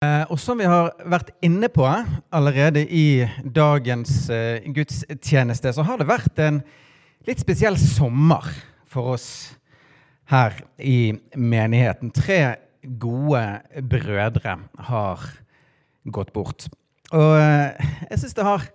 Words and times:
Eh, 0.00 0.22
og 0.32 0.38
som 0.40 0.56
vi 0.56 0.64
har 0.64 0.94
vært 1.12 1.34
inne 1.44 1.68
på 1.68 1.84
allerede 1.84 2.86
i 2.88 3.20
dagens 3.44 4.30
eh, 4.32 4.64
gudstjeneste, 4.72 5.74
så 5.76 5.84
har 5.84 6.00
det 6.00 6.06
vært 6.08 6.40
en 6.40 6.62
litt 7.28 7.42
spesiell 7.42 7.76
sommer 7.76 8.48
for 8.88 9.12
oss 9.18 9.28
her 10.32 10.56
i 10.80 11.12
menigheten. 11.36 12.14
Tre 12.16 12.40
gode 12.96 13.44
brødre 13.92 14.56
har 14.88 15.28
gått 16.08 16.32
bort. 16.32 16.70
Og 17.12 17.36
eh, 17.36 17.92
jeg 18.08 18.24
syns 18.24 18.40
det 18.40 18.48
har 18.48 18.68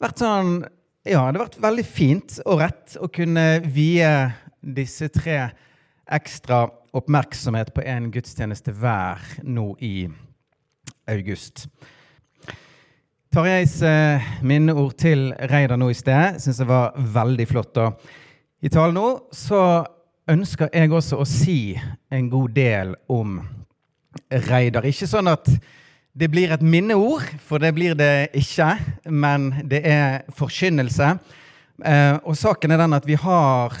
vært 0.00 0.24
sånn 0.24 0.58
Ja, 1.04 1.28
det 1.28 1.36
har 1.36 1.44
vært 1.44 1.64
veldig 1.68 1.84
fint 1.84 2.40
og 2.48 2.62
rett 2.64 2.96
å 2.96 3.12
kunne 3.12 3.58
vie 3.60 4.14
disse 4.64 5.12
tre 5.12 5.50
ekstra 6.08 6.64
oppmerksomhet 6.96 7.76
på 7.76 7.84
en 7.84 8.08
gudstjeneste 8.14 8.72
hver 8.72 9.20
nå 9.44 9.74
i 9.84 10.08
august. 11.10 11.66
Tarjeis 13.36 13.82
eh, 13.84 14.22
minneord 14.46 14.94
til 14.96 15.26
Reidar 15.50 15.76
nå 15.76 15.90
i 15.92 15.96
sted 15.98 16.38
syns 16.40 16.56
jeg 16.62 16.68
var 16.70 16.94
veldig 16.96 17.44
flott. 17.50 17.76
Og 17.82 17.92
I 18.64 18.70
talen 18.72 18.96
nå 18.96 19.08
så 19.34 19.84
ønsker 20.30 20.70
jeg 20.72 20.92
også 20.94 21.18
å 21.20 21.26
si 21.28 21.76
en 22.10 22.30
god 22.32 22.50
del 22.56 22.94
om 23.12 23.40
Reidar. 24.30 24.86
Ikke 24.88 25.06
sånn 25.10 25.28
at 25.28 25.50
det 26.16 26.30
blir 26.32 26.48
et 26.54 26.62
minneord, 26.64 27.28
for 27.44 27.58
det 27.60 27.74
blir 27.76 27.92
det 27.98 28.30
ikke, 28.40 28.78
men 29.12 29.52
det 29.68 29.82
er 29.84 30.24
forkynnelse. 30.32 31.18
Eh, 31.84 32.16
og 32.24 32.40
saken 32.40 32.72
er 32.72 32.80
den 32.80 32.96
at 32.96 33.04
vi 33.04 33.20
har 33.20 33.76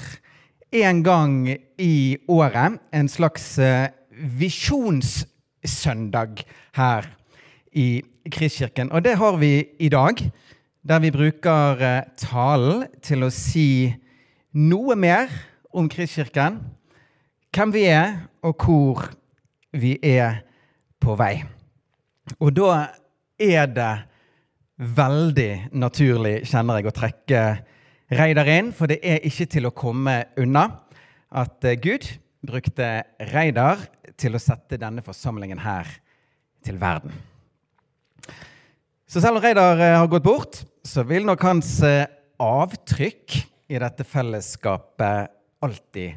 en 0.84 1.00
gang 1.06 1.48
i 1.80 2.18
året 2.28 2.76
en 2.92 3.08
slags 3.08 3.58
eh, 3.58 3.88
visjonssøndag 4.12 6.44
her 6.76 7.15
i 7.76 8.02
Kristkirken. 8.32 8.90
Og 8.92 9.04
det 9.04 9.16
har 9.20 9.36
vi 9.40 9.52
i 9.78 9.90
dag, 9.92 10.20
der 10.86 11.02
vi 11.02 11.12
bruker 11.12 11.82
eh, 11.82 12.08
talen 12.18 12.86
til 13.04 13.26
å 13.26 13.32
si 13.32 13.92
noe 14.56 14.96
mer 14.96 15.30
om 15.76 15.88
Kristkirken, 15.92 16.60
hvem 17.52 17.72
vi 17.74 17.86
er, 17.90 18.26
og 18.44 18.64
hvor 18.64 19.06
vi 19.76 19.96
er 20.02 20.42
på 21.02 21.16
vei. 21.18 21.40
Og 22.40 22.52
da 22.56 22.70
er 23.38 23.68
det 23.70 23.92
veldig 24.76 25.50
naturlig, 25.76 26.38
kjenner 26.48 26.80
jeg, 26.80 26.90
å 26.90 26.96
trekke 26.96 27.46
Reidar 28.16 28.46
inn, 28.52 28.68
for 28.70 28.86
det 28.86 29.00
er 29.02 29.24
ikke 29.26 29.48
til 29.50 29.66
å 29.66 29.74
komme 29.74 30.20
unna 30.38 30.68
at 31.34 31.64
eh, 31.66 31.78
Gud 31.82 32.06
brukte 32.46 33.02
Reidar 33.32 33.88
til 34.16 34.36
å 34.36 34.42
sette 34.42 34.78
denne 34.80 35.02
forsamlingen 35.04 35.58
her 35.64 35.90
til 36.64 36.78
verden. 36.78 37.14
Så 39.06 39.20
selv 39.22 39.38
om 39.38 39.42
Reidar 39.44 39.78
eh, 39.78 39.94
har 39.94 40.08
gått 40.10 40.24
bort, 40.26 40.56
så 40.82 41.04
vil 41.06 41.22
nok 41.28 41.44
hans 41.46 41.76
eh, 41.86 42.08
avtrykk 42.42 43.36
i 43.70 43.78
dette 43.78 44.02
fellesskapet 44.02 45.30
alltid 45.62 46.16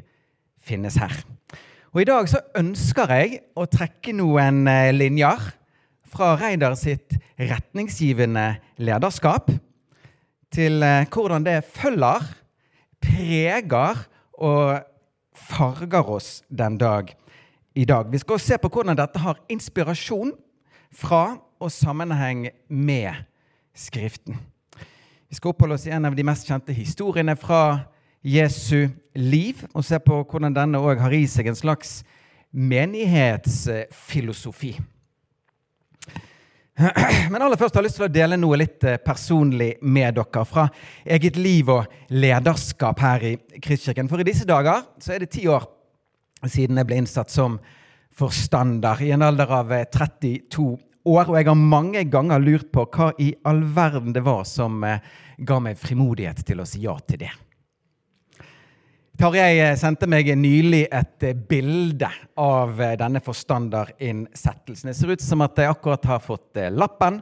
finnes 0.58 0.96
her. 0.98 1.14
Og 1.94 2.00
I 2.02 2.08
dag 2.08 2.26
så 2.30 2.40
ønsker 2.58 3.12
jeg 3.14 3.38
å 3.54 3.68
trekke 3.70 4.14
noen 4.18 4.64
eh, 4.66 4.90
linjer 4.90 5.44
fra 6.10 6.32
Reidar 6.40 6.74
sitt 6.74 7.14
retningsgivende 7.38 8.56
lederskap 8.82 9.52
til 10.50 10.82
hvordan 11.14 11.46
det 11.46 11.60
følger, 11.70 12.24
preger 12.98 14.00
og 14.34 14.80
farger 15.38 16.10
oss 16.10 16.32
den 16.50 16.74
dag 16.80 17.14
i 17.78 17.86
dag. 17.86 18.10
Vi 18.10 18.18
skal 18.18 18.34
også 18.34 18.50
se 18.50 18.58
på 18.58 18.72
hvordan 18.74 18.98
dette 18.98 19.22
har 19.22 19.38
inspirasjon 19.46 20.34
fra 20.90 21.38
og 21.60 21.72
sammenheng 21.72 22.48
med 22.68 23.14
Skriften. 23.76 24.36
Vi 25.30 25.36
skal 25.38 25.48
oppholde 25.52 25.74
oss 25.76 25.86
i 25.86 25.92
en 25.94 26.06
av 26.08 26.14
de 26.16 26.24
mest 26.26 26.46
kjente 26.48 26.72
historiene 26.74 27.36
fra 27.38 27.80
Jesu 28.26 28.88
liv, 29.14 29.54
og 29.70 29.84
se 29.86 29.98
på 30.02 30.24
hvordan 30.24 30.56
denne 30.56 30.78
òg 30.82 30.98
har 31.00 31.12
i 31.14 31.26
seg 31.30 31.46
en 31.48 31.56
slags 31.56 32.04
menighetsfilosofi. 32.50 34.80
Men 37.30 37.42
aller 37.42 37.56
først 37.60 37.74
har 37.76 37.82
jeg 37.82 37.88
lyst 37.90 37.98
til 38.00 38.08
å 38.08 38.12
dele 38.12 38.36
noe 38.40 38.56
litt 38.58 38.84
eh, 38.88 39.00
personlig 39.04 39.74
med 39.82 40.14
dere 40.16 40.44
fra 40.48 40.68
eget 41.04 41.36
liv 41.36 41.68
og 41.72 41.84
lederskap 42.14 43.00
her 43.04 43.20
i 43.30 43.32
Kristkirken. 43.60 44.08
For 44.10 44.20
i 44.20 44.26
disse 44.26 44.46
dager 44.48 44.82
så 45.02 45.12
er 45.14 45.18
det 45.22 45.32
ti 45.34 45.42
år 45.50 45.64
siden 46.48 46.78
jeg 46.80 46.86
ble 46.88 46.96
innsatt 47.02 47.30
som 47.32 47.58
forstander 48.16 48.96
i 49.04 49.12
en 49.14 49.22
alder 49.22 49.48
av 49.60 49.66
32 49.92 50.72
eh, 50.72 50.78
år, 51.04 51.30
og 51.30 51.36
jeg 51.38 51.48
har 51.48 51.58
mange 51.58 52.02
ganger 52.12 52.42
lurt 52.42 52.72
på 52.72 52.84
hva 52.92 53.10
i 53.20 53.32
all 53.48 53.62
verden 53.74 54.14
det 54.14 54.24
var 54.26 54.44
som 54.48 54.82
eh, 54.84 55.00
ga 55.38 55.60
meg 55.62 55.78
frimodighet 55.80 56.42
til 56.46 56.60
å 56.60 56.68
si 56.68 56.84
ja 56.84 56.96
til 57.06 57.22
det. 57.24 57.30
Tarjei 59.20 59.60
eh, 59.60 59.76
sendte 59.80 60.08
meg 60.10 60.28
nylig 60.36 60.86
et 60.86 61.28
eh, 61.28 61.36
bilde 61.36 62.10
av 62.40 62.76
denne 63.00 63.22
forstanderinnsettelsen. 63.24 64.90
Det 64.90 64.98
ser 64.98 65.14
ut 65.14 65.24
som 65.24 65.46
at 65.46 65.60
jeg 65.60 65.72
akkurat 65.72 66.12
har 66.12 66.24
fått 66.24 66.60
lappen. 66.74 67.20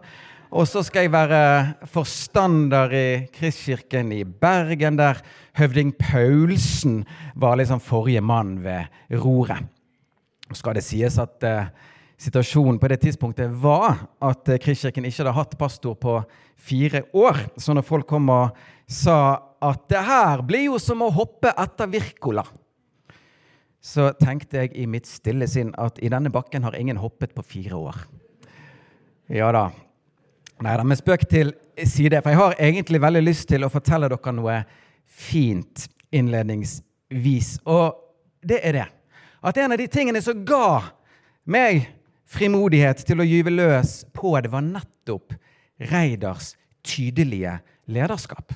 Og 0.48 0.64
så 0.64 0.80
skal 0.80 1.04
jeg 1.04 1.12
være 1.12 1.88
forstander 1.92 2.94
i 2.96 3.08
Kristkirken 3.34 4.14
i 4.16 4.22
Bergen, 4.24 4.96
der 4.96 5.20
høvding 5.60 5.90
Paulsen 5.98 7.02
var 7.36 7.58
liksom 7.60 7.82
forrige 7.84 8.22
mann 8.24 8.54
ved 8.64 8.88
roret. 9.20 9.68
Skal 10.56 10.78
det 10.78 10.86
sies 10.86 11.18
at 11.20 11.44
situasjonen 12.18 12.78
på 12.82 12.88
det 12.90 13.00
tidspunktet 13.04 13.50
var 13.62 14.08
at 14.24 14.50
Kristkirken 14.62 15.06
ikke 15.06 15.22
hadde 15.22 15.36
hatt 15.36 15.58
pastor 15.58 15.94
på 15.98 16.18
fire 16.58 17.04
år. 17.14 17.44
Så 17.56 17.74
når 17.76 17.86
folk 17.86 18.08
kom 18.10 18.30
og 18.34 18.56
sa 18.90 19.38
at 19.62 19.84
det 19.90 20.02
her 20.06 20.42
blir 20.46 20.68
jo 20.68 20.78
som 20.82 21.02
å 21.02 21.12
hoppe 21.14 21.52
etter 21.54 21.90
Wirkola, 21.92 22.44
så 23.78 24.10
tenkte 24.18 24.64
jeg 24.64 24.74
i 24.74 24.86
mitt 24.90 25.06
stille 25.06 25.46
sinn 25.48 25.70
at 25.78 26.00
i 26.02 26.10
denne 26.10 26.32
bakken 26.34 26.66
har 26.66 26.76
ingen 26.76 26.98
hoppet 26.98 27.34
på 27.34 27.44
fire 27.46 27.78
år. 27.78 28.00
Ja 29.30 29.52
da. 29.54 29.68
Nei 30.58 30.74
da, 30.74 30.82
men 30.82 30.98
spøk 30.98 31.22
til 31.30 31.52
side. 31.86 32.18
For 32.22 32.34
jeg 32.34 32.40
har 32.40 32.58
egentlig 32.58 33.00
veldig 33.02 33.22
lyst 33.22 33.46
til 33.50 33.62
å 33.62 33.70
fortelle 33.70 34.10
dere 34.10 34.34
noe 34.34 34.56
fint 35.06 35.86
innledningsvis. 36.10 37.52
Og 37.70 37.94
det 38.42 38.58
er 38.66 38.80
det. 38.80 38.88
At 39.38 39.60
en 39.62 39.76
av 39.76 39.78
de 39.78 39.86
tingene 39.86 40.22
som 40.24 40.42
ga 40.46 40.80
meg 41.46 41.86
frimodighet 42.28 43.04
til 43.08 43.22
å 43.22 43.26
gyve 43.26 43.52
løs 43.54 44.02
på 44.14 44.34
det, 44.40 44.52
var 44.52 44.64
nettopp 44.64 45.34
Reidars 45.90 46.52
tydelige 46.84 47.58
lederskap. 47.88 48.52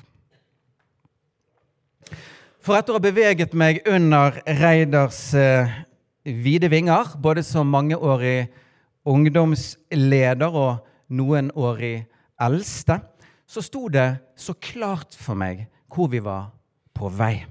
For 2.63 2.77
etter 2.77 2.95
å 2.95 2.99
ha 2.99 3.03
beveget 3.03 3.55
meg 3.59 3.81
under 3.89 4.37
Reidars 4.61 5.33
eh, 5.35 5.71
vide 6.23 6.69
vinger, 6.71 7.17
både 7.19 7.43
som 7.43 7.67
mangeårig 7.67 8.47
ungdomsleder 9.03 10.55
og 10.55 10.85
noenårig 11.11 12.05
eldste, 12.39 13.01
så 13.47 13.61
sto 13.61 13.89
det 13.91 14.07
så 14.39 14.55
klart 14.55 15.15
for 15.19 15.35
meg 15.37 15.65
hvor 15.91 16.07
vi 16.09 16.21
var 16.23 16.53
på 16.95 17.11
vei. 17.11 17.43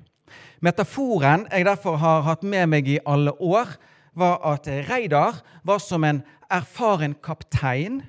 Metaforen 0.63 1.45
jeg 1.51 1.67
derfor 1.67 1.99
har 2.01 2.25
hatt 2.27 2.47
med 2.47 2.71
meg 2.73 2.89
i 2.89 3.01
alle 3.05 3.35
år, 3.37 3.69
var 4.15 4.41
at 4.53 4.69
Reidar 4.89 5.41
var 5.65 5.81
som 5.81 6.05
en 6.05 6.23
erfaren 6.53 7.15
kaptein 7.25 8.03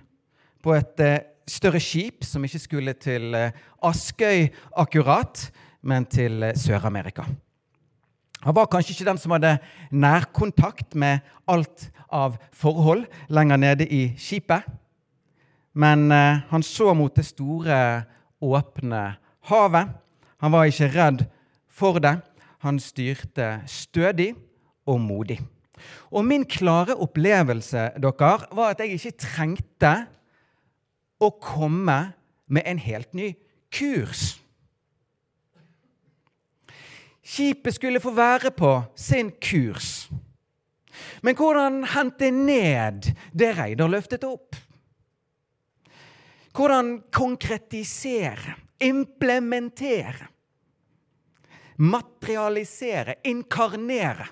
på 0.64 0.76
et 0.76 1.00
eh, 1.04 1.24
større 1.48 1.82
skip 1.84 2.24
som 2.28 2.44
ikke 2.44 2.62
skulle 2.62 2.94
til 3.00 3.36
eh, 3.36 3.56
Askøy 3.84 4.48
akkurat, 4.80 5.50
men 5.84 6.06
til 6.06 6.44
eh, 6.44 6.56
Sør-Amerika. 6.56 7.26
Han 8.44 8.56
var 8.56 8.68
kanskje 8.72 8.92
ikke 8.96 9.08
den 9.08 9.20
som 9.20 9.32
hadde 9.36 9.58
nærkontakt 9.92 10.96
med 11.00 11.24
alt 11.48 11.88
av 12.12 12.36
forhold 12.52 13.06
lenger 13.32 13.60
nede 13.60 13.88
i 13.88 14.10
skipet. 14.20 14.68
Men 15.74 16.12
han 16.12 16.62
så 16.62 16.92
mot 16.94 17.16
det 17.16 17.24
store, 17.26 18.04
åpne 18.44 19.16
havet. 19.48 19.96
Han 20.44 20.52
var 20.52 20.68
ikke 20.68 20.92
redd 20.92 21.24
for 21.72 22.04
det. 22.04 22.18
Han 22.68 22.84
styrte 22.84 23.64
stødig 23.66 24.34
og 24.86 25.00
modig. 25.02 25.40
Og 26.13 26.25
min 26.25 26.45
klare 26.45 26.95
opplevelse 26.95 27.89
dere, 27.97 28.47
var 28.51 28.74
at 28.74 28.83
jeg 28.83 28.97
ikke 28.97 29.18
trengte 29.25 29.94
å 31.24 31.31
komme 31.41 32.00
med 32.47 32.68
en 32.69 32.81
helt 32.81 33.13
ny 33.18 33.33
kurs. 33.74 34.44
skipet 37.24 37.75
skulle 37.75 38.01
få 38.03 38.12
være 38.13 38.51
på 38.51 38.74
sin 39.00 39.31
kurs. 39.41 40.09
Men 41.24 41.38
hvordan 41.39 41.81
hente 41.95 42.30
ned 42.35 43.09
det 43.33 43.53
Reidar 43.57 43.89
løftet 43.89 44.25
opp? 44.27 44.57
Hvordan 46.53 47.00
konkretisere, 47.09 48.59
implementere, 48.83 50.27
materialisere, 51.81 53.15
inkarnere 53.25 54.27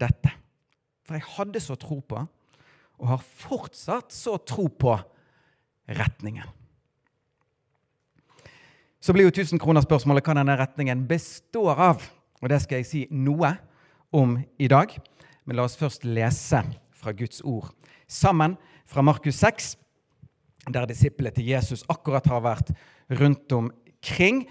dette? 0.00 0.32
For 1.04 1.18
jeg 1.18 1.28
hadde 1.36 1.62
så 1.62 1.76
tro 1.80 2.00
på, 2.00 2.20
og 3.00 3.10
har 3.10 3.22
fortsatt 3.22 4.14
så 4.14 4.38
tro 4.46 4.68
på, 4.68 4.96
retningen. 5.84 6.46
Så 9.04 9.12
blir 9.12 9.26
jo 9.26 9.34
1000-kronerspørsmålet 9.34 10.24
hva 10.24 10.36
denne 10.38 10.54
retningen 10.56 11.02
består 11.04 11.76
av. 11.76 12.04
Og 12.40 12.48
det 12.48 12.62
skal 12.64 12.80
jeg 12.80 12.88
si 12.88 13.02
noe 13.12 13.50
om 14.16 14.38
i 14.56 14.68
dag. 14.70 14.94
Men 15.44 15.58
la 15.58 15.66
oss 15.68 15.76
først 15.76 16.06
lese 16.08 16.62
fra 16.96 17.12
Guds 17.12 17.42
ord 17.44 17.68
sammen 18.08 18.56
fra 18.88 19.04
Markus 19.04 19.36
6, 19.42 19.74
der 20.72 20.88
disiplene 20.88 21.34
til 21.36 21.50
Jesus 21.52 21.84
akkurat 21.92 22.26
har 22.32 22.40
vært 22.44 22.72
rundt 23.12 23.52
omkring 23.52 24.44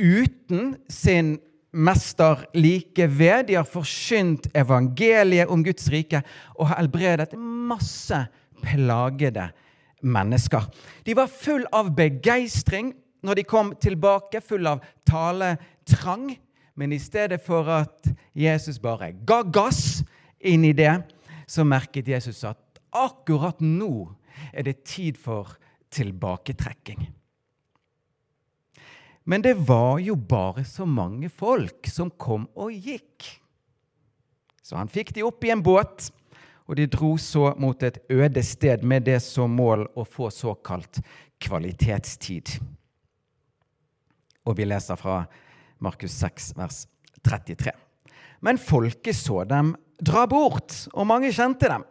uten 0.00 0.76
sin 0.88 1.34
mester 1.72 2.44
like 2.54 3.06
ved. 3.06 3.46
De 3.48 3.56
har 3.58 3.68
forkynt 3.68 4.50
evangeliet 4.56 5.50
om 5.50 5.64
Guds 5.64 5.88
rike 5.92 6.22
og 6.56 6.70
har 6.70 6.80
helbredet 6.82 7.36
masse 7.38 8.24
plagede 8.62 9.50
mennesker. 10.02 10.66
De 11.04 11.16
var 11.16 11.30
full 11.30 11.66
av 11.72 11.92
begeistring 11.96 12.94
når 13.24 13.40
de 13.40 13.44
kom 13.48 13.74
tilbake, 13.80 14.40
full 14.40 14.66
av 14.68 14.84
taletrang. 15.08 16.30
Men 16.74 16.94
i 16.96 17.00
stedet 17.02 17.42
for 17.44 17.68
at 17.68 18.08
Jesus 18.36 18.80
bare 18.80 19.12
ga 19.28 19.42
gass 19.44 20.00
inn 20.40 20.64
i 20.64 20.72
det, 20.76 20.94
så 21.50 21.66
merket 21.66 22.08
Jesus 22.08 22.44
at 22.48 22.80
akkurat 22.96 23.60
nå 23.60 24.08
er 24.54 24.64
det 24.66 24.80
tid 24.88 25.18
for 25.20 25.58
tilbaketrekking. 25.92 27.10
Men 29.24 29.42
det 29.42 29.54
var 29.54 29.98
jo 30.00 30.16
bare 30.16 30.64
så 30.64 30.86
mange 30.88 31.28
folk 31.28 31.88
som 31.90 32.10
kom 32.10 32.48
og 32.54 32.72
gikk. 32.72 33.26
Så 34.62 34.78
han 34.78 34.90
fikk 34.90 35.12
de 35.14 35.24
opp 35.26 35.44
i 35.44 35.52
en 35.52 35.62
båt, 35.62 36.08
og 36.70 36.78
de 36.78 36.86
dro 36.86 37.16
så 37.18 37.50
mot 37.58 37.82
et 37.82 37.98
øde 38.10 38.42
sted 38.46 38.84
med 38.86 39.08
det 39.08 39.18
som 39.24 39.50
mål 39.50 39.88
å 39.98 40.06
få 40.06 40.30
såkalt 40.30 41.02
kvalitetstid. 41.42 42.60
Og 44.46 44.56
vi 44.56 44.68
leser 44.70 44.98
fra 44.98 45.24
Markus 45.82 46.14
6, 46.22 46.52
vers 46.56 46.84
33. 47.26 47.74
Men 48.40 48.60
folket 48.62 49.16
så 49.16 49.42
dem 49.44 49.74
dra 50.00 50.24
bort, 50.30 50.86
og 50.94 51.08
mange 51.10 51.32
kjente 51.34 51.68
dem. 51.68 51.84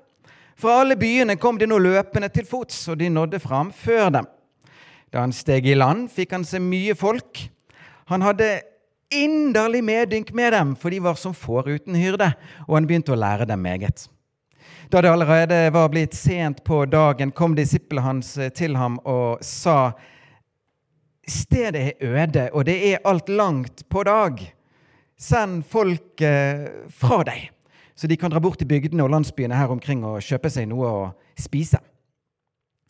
Fra 0.59 0.79
alle 0.81 0.97
byene 0.99 1.37
kom 1.39 1.59
de 1.59 1.67
nå 1.69 1.77
løpende 1.79 2.31
til 2.33 2.47
fots, 2.47 2.81
og 2.91 2.97
de 2.99 3.11
nådde 3.11 3.39
fram 3.43 3.69
før 3.75 4.09
dem. 4.17 4.29
Da 5.09 5.23
han 5.23 5.33
steg 5.33 5.67
i 5.67 5.75
land, 5.77 6.09
fikk 6.13 6.35
han 6.38 6.45
se 6.45 6.61
mye 6.61 6.94
folk. 6.97 7.41
Han 8.11 8.21
hadde 8.25 8.61
inderlig 9.09 9.81
medynk 9.83 10.31
med 10.38 10.53
dem, 10.53 10.75
for 10.77 10.94
de 10.94 11.01
var 11.01 11.17
som 11.17 11.33
får 11.33 11.69
uten 11.69 11.97
hyrde, 11.97 12.29
og 12.67 12.75
han 12.77 12.88
begynte 12.89 13.15
å 13.15 13.19
lære 13.19 13.47
dem 13.50 13.61
meget. 13.65 14.06
Da 14.89 15.01
det 15.01 15.11
allerede 15.11 15.57
var 15.73 15.89
blitt 15.89 16.15
sent 16.17 16.63
på 16.65 16.83
dagen, 16.89 17.31
kom 17.31 17.56
disiplene 17.57 18.06
hans 18.06 18.35
til 18.57 18.77
ham 18.77 19.00
og 19.06 19.44
sa:" 19.45 19.94
Stedet 21.29 21.81
er 21.81 21.94
øde, 22.01 22.50
og 22.53 22.65
det 22.65 22.94
er 22.94 23.05
alt 23.05 23.29
langt 23.29 23.83
på 23.89 24.03
dag. 24.03 24.39
Send 25.17 25.63
folk 25.63 26.17
fra 26.89 27.23
deg, 27.23 27.51
så 27.95 28.07
de 28.07 28.17
kan 28.17 28.31
dra 28.31 28.39
bort 28.39 28.57
til 28.57 28.67
bygdene 28.67 29.03
og 29.03 29.12
landsbyene 29.13 29.55
her 29.55 29.69
omkring 29.69 30.01
og 30.05 30.23
kjøpe 30.25 30.50
seg 30.50 30.65
noe 30.71 30.88
å 30.88 31.13
spise. 31.38 31.77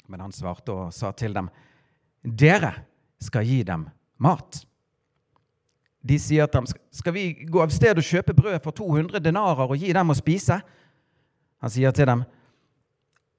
Men 0.08 0.22
han 0.22 0.32
svarte 0.32 0.72
og 0.72 0.94
sa 0.94 1.12
til 1.12 1.34
dem:" 1.34 1.50
Dere 2.24 2.74
skal 3.22 3.48
gi 3.48 3.62
dem 3.68 3.88
mat. 4.20 4.62
De 6.00 6.16
sier 6.20 6.48
til 6.48 6.62
ham, 6.62 6.68
skal 6.68 7.16
vi 7.16 7.26
gå 7.48 7.62
av 7.64 7.72
sted 7.76 8.00
og 8.00 8.06
kjøpe 8.06 8.36
brød 8.36 8.60
for 8.64 8.76
200 8.76 9.20
denarer 9.24 9.68
og 9.68 9.80
gi 9.80 9.92
dem 9.96 10.12
å 10.12 10.18
spise? 10.18 10.60
Han 11.60 11.74
sier 11.74 11.92
til 11.96 12.08
dem, 12.08 12.24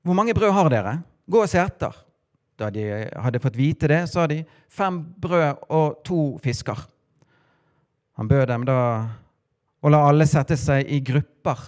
hvor 0.04 0.16
mange 0.16 0.36
brød 0.36 0.52
har 0.56 0.70
dere? 0.72 0.94
Gå 1.30 1.42
og 1.44 1.50
se 1.50 1.60
etter. 1.60 1.96
Da 2.60 2.68
de 2.72 2.84
hadde 3.16 3.40
fått 3.40 3.56
vite 3.56 3.88
det, 3.88 4.02
sa 4.10 4.26
de, 4.28 4.42
fem 4.68 5.00
brød 5.20 5.64
og 5.72 6.00
to 6.04 6.20
fisker. 6.44 6.84
Han 8.20 8.28
bød 8.28 8.46
dem 8.50 8.66
da 8.68 8.80
å 9.80 9.92
la 9.92 10.02
alle 10.10 10.26
sette 10.28 10.58
seg 10.60 10.88
i 10.92 11.00
grupper 11.04 11.62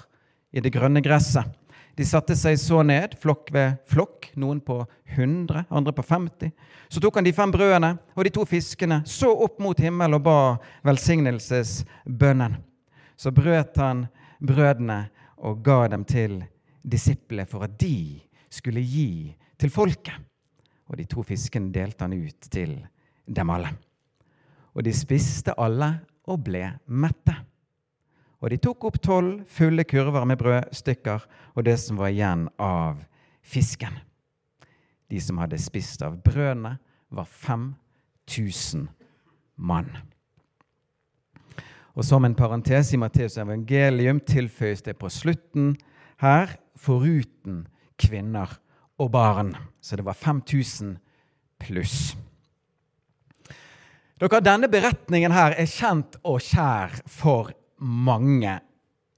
i 0.53 0.61
det 0.61 0.73
grønne 0.75 1.00
gresset. 1.05 1.49
De 1.97 2.05
satte 2.09 2.37
seg 2.39 2.56
så 2.56 2.81
ned, 2.87 3.19
flokk 3.21 3.50
ved 3.53 3.77
flokk, 3.89 4.31
noen 4.41 4.62
på 4.65 4.79
100, 5.12 5.67
andre 5.69 5.93
på 5.93 6.05
50. 6.09 6.53
Så 6.89 7.00
tok 7.05 7.19
han 7.19 7.27
de 7.27 7.35
fem 7.37 7.53
brødene 7.53 7.93
og 8.17 8.25
de 8.25 8.33
to 8.33 8.47
fiskene, 8.49 9.03
så 9.05 9.29
opp 9.44 9.61
mot 9.61 9.79
himmel 9.81 10.17
og 10.17 10.25
ba 10.25 10.39
velsignelsesbønnen. 10.89 12.56
Så 13.17 13.33
brøt 13.35 13.77
han 13.77 14.06
brødene 14.41 15.05
og 15.44 15.61
ga 15.65 15.85
dem 15.93 16.06
til 16.09 16.41
disiplene 16.83 17.47
for 17.47 17.67
at 17.69 17.77
de 17.81 18.21
skulle 18.53 18.81
gi 18.81 19.35
til 19.61 19.71
folket. 19.71 20.17
Og 20.89 20.99
de 20.99 21.06
to 21.09 21.23
fiskene 21.25 21.73
delte 21.73 22.05
han 22.05 22.17
ut 22.17 22.50
til 22.53 22.75
dem 23.27 23.53
alle. 23.53 23.71
Og 24.73 24.85
de 24.85 24.93
spiste 24.97 25.55
alle 25.61 25.93
og 26.29 26.41
ble 26.44 26.65
mette. 26.89 27.37
Og 28.43 28.50
de 28.50 28.59
tok 28.59 28.89
opp 28.89 28.99
tolv 29.03 29.44
fulle 29.47 29.85
kurver 29.87 30.27
med 30.27 30.41
brødstykker 30.41 31.27
og 31.55 31.67
det 31.67 31.77
som 31.79 32.00
var 32.00 32.11
igjen 32.11 32.49
av 32.59 33.05
fisken. 33.43 33.94
De 35.06 35.21
som 35.23 35.39
hadde 35.39 35.61
spist 35.61 36.03
av 36.03 36.17
brødene, 36.25 36.79
var 37.12 37.27
5000 37.29 38.87
mann. 39.61 39.91
Og 41.93 42.06
som 42.09 42.25
en 42.25 42.35
parentes 42.35 42.94
i 42.94 43.00
Matteus 43.00 43.37
evangelium 43.37 44.23
tilføyes 44.25 44.81
det 44.87 44.97
på 44.97 45.11
slutten 45.12 45.75
her 46.25 46.56
foruten 46.81 47.67
kvinner 48.00 48.56
og 48.97 49.12
barn. 49.12 49.53
Så 49.85 50.00
det 50.00 50.06
var 50.09 50.17
5000 50.17 50.96
pluss. 51.61 52.15
Dere, 54.17 54.41
Denne 54.41 54.70
beretningen 54.72 55.34
her 55.34 55.53
er 55.58 55.69
kjent 55.69 56.17
og 56.25 56.41
kjær 56.41 56.96
for 57.11 57.53
mange 57.82 58.58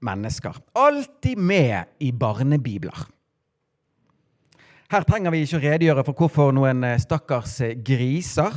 mennesker. 0.05 0.57
Alltid 0.75 1.37
med 1.37 1.83
i 1.99 2.11
barnebibler. 2.11 3.05
Her 4.91 5.05
trenger 5.07 5.33
vi 5.33 5.41
ikke 5.41 5.57
å 5.57 5.63
redegjøre 5.63 6.03
for 6.05 6.19
hvorfor 6.19 6.51
noen 6.53 6.83
eh, 6.85 6.99
stakkars 7.01 7.55
eh, 7.65 7.73
griser 7.81 8.53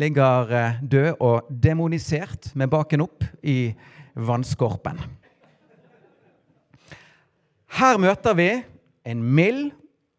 ligger 0.00 0.50
eh, 0.56 0.80
død 0.82 1.22
og 1.22 1.50
demonisert 1.62 2.50
med 2.58 2.72
baken 2.72 3.04
opp 3.04 3.26
i 3.46 3.70
vannskorpen. 4.18 4.98
Her 7.78 8.00
møter 8.02 8.34
vi 8.34 8.48
en 9.06 9.22
mild 9.22 9.70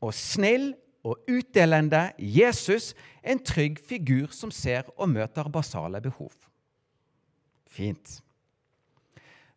og 0.01 0.15
snill 0.15 0.71
og 1.03 1.19
utdelende 1.29 2.07
Jesus, 2.15 2.93
en 3.21 3.41
trygg 3.43 3.81
figur 3.83 4.31
som 4.33 4.53
ser 4.55 4.87
og 4.95 5.11
møter 5.11 5.49
basale 5.51 5.99
behov. 6.01 6.31
Fint. 7.67 8.21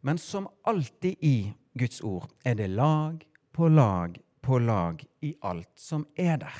Men 0.04 0.18
som 0.20 0.50
alltid 0.68 1.16
i 1.24 1.36
Guds 1.72 2.02
ord 2.04 2.28
er 2.44 2.58
det 2.58 2.68
lag 2.76 3.22
på 3.52 3.70
lag 3.72 4.18
på 4.44 4.58
lag 4.60 5.00
i 5.24 5.32
alt 5.40 5.72
som 5.80 6.04
er 6.16 6.36
der. 6.42 6.58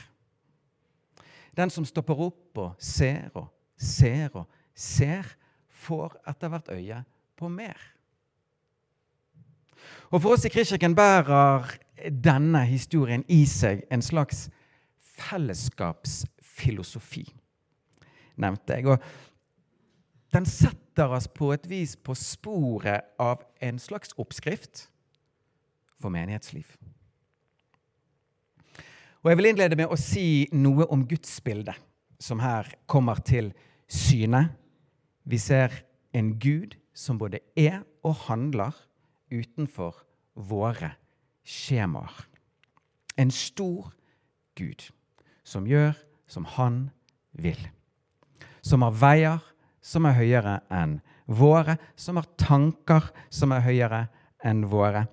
Den 1.57 1.71
som 1.71 1.85
stopper 1.85 2.15
opp 2.25 2.59
og 2.59 2.75
ser 2.81 3.31
og 3.37 3.49
ser 3.77 4.31
og 4.33 4.49
ser, 4.75 5.37
får 5.69 6.17
etter 6.31 6.49
hvert 6.49 6.69
øye 6.73 7.05
på 7.37 7.49
mer. 7.53 7.77
Og 10.11 10.23
For 10.23 10.33
oss 10.33 10.45
i 10.49 10.51
Kristkirken 10.51 10.95
bærer 10.97 11.77
denne 12.09 12.65
historien 12.65 13.25
i 13.29 13.47
seg 13.47 13.85
en 13.93 14.03
slags 14.03 14.51
fellesskapsfilosofi, 15.19 17.35
nevnte 18.41 18.73
jeg. 18.73 18.87
Og 18.89 18.99
den 20.35 20.47
setter 20.47 21.13
oss 21.15 21.29
på 21.31 21.53
et 21.55 21.67
vis 21.71 21.95
på 21.97 22.15
sporet 22.19 23.07
av 23.23 23.45
en 23.63 23.79
slags 23.79 24.15
oppskrift 24.19 24.89
for 26.03 26.11
menighetsliv. 26.11 26.67
Og 29.23 29.31
Jeg 29.31 29.39
vil 29.39 29.49
innlede 29.53 29.79
med 29.79 29.89
å 29.89 29.97
si 29.97 30.49
noe 30.53 30.85
om 30.93 31.07
gudsbildet 31.09 31.79
som 32.21 32.43
her 32.43 32.69
kommer 32.91 33.23
til 33.25 33.53
syne. 33.89 34.51
Vi 35.25 35.39
ser 35.39 35.73
en 36.13 36.35
Gud 36.39 36.77
som 36.95 37.19
både 37.19 37.41
er 37.57 37.81
og 38.05 38.27
handler 38.27 38.75
utenfor 39.33 40.03
våre 40.35 40.93
skjemaer. 41.47 42.27
En 43.17 43.31
stor 43.31 43.95
Gud 44.59 44.91
som 45.47 45.67
gjør 45.67 45.95
som 46.27 46.45
han 46.59 46.91
vil. 47.33 47.59
Som 48.61 48.85
har 48.85 48.95
veier 48.99 49.54
som 49.85 50.09
er 50.09 50.17
høyere 50.17 50.59
enn 50.73 50.99
våre, 51.29 51.77
som 51.97 52.17
har 52.17 52.29
tanker 52.41 53.11
som 53.33 53.53
er 53.53 53.65
høyere 53.65 54.07
enn 54.45 54.65
våre. 54.73 55.07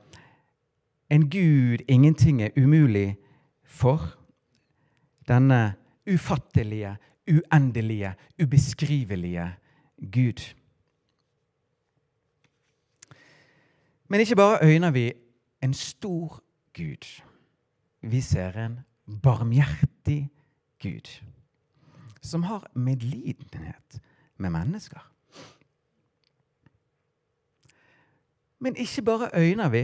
En 1.12 1.28
Gud 1.30 1.84
ingenting 1.92 2.42
er 2.42 2.56
umulig 2.56 3.18
for. 3.68 4.14
Denne 5.28 5.76
ufattelige, 6.10 6.96
uendelige, 7.30 8.16
ubeskrivelige 8.42 9.52
Gud. 10.12 10.42
Men 14.08 14.20
ikke 14.20 14.36
bare 14.36 14.64
øyner 14.64 14.92
vi 14.92 15.12
en 15.64 15.74
stor 15.74 16.42
Gud. 16.74 17.22
Vi 18.02 18.22
ser 18.22 18.58
en 18.58 18.80
barmhjertig 19.24 20.32
Gud 20.82 21.22
som 22.22 22.44
har 22.44 22.68
medlidenhet 22.76 24.02
med 24.42 24.54
mennesker. 24.54 25.02
Men 28.62 28.78
ikke 28.78 29.02
bare 29.02 29.30
øyner 29.34 29.70
vi 29.74 29.84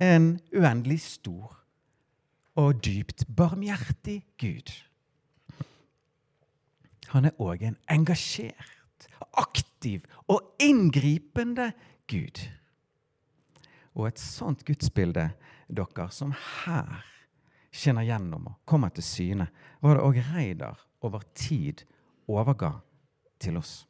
en 0.00 0.40
uendelig 0.54 1.00
stor 1.00 1.56
og 2.56 2.84
dypt 2.84 3.24
barmhjertig 3.36 4.20
Gud. 4.40 4.70
Han 7.12 7.24
er 7.24 7.34
òg 7.42 7.62
en 7.66 7.76
engasjert, 7.90 9.08
aktiv 9.36 10.04
og 10.28 10.56
inngripende 10.62 11.72
Gud. 12.10 12.40
Og 13.94 14.08
et 14.08 14.20
sånt 14.20 14.64
gudsbilde, 14.66 15.30
dere, 15.66 16.08
som 16.10 16.34
her 16.36 17.04
skinner 17.74 18.06
gjennom 18.06 18.46
og 18.52 18.58
kommer 18.68 18.92
til 18.94 19.04
syne, 19.04 19.48
var 19.82 19.96
det 19.96 20.04
òg 20.06 20.20
Reidar 20.32 20.80
over 21.04 21.24
tid 21.34 21.82
overga 22.28 22.76
til 23.40 23.56
oss. 23.56 23.86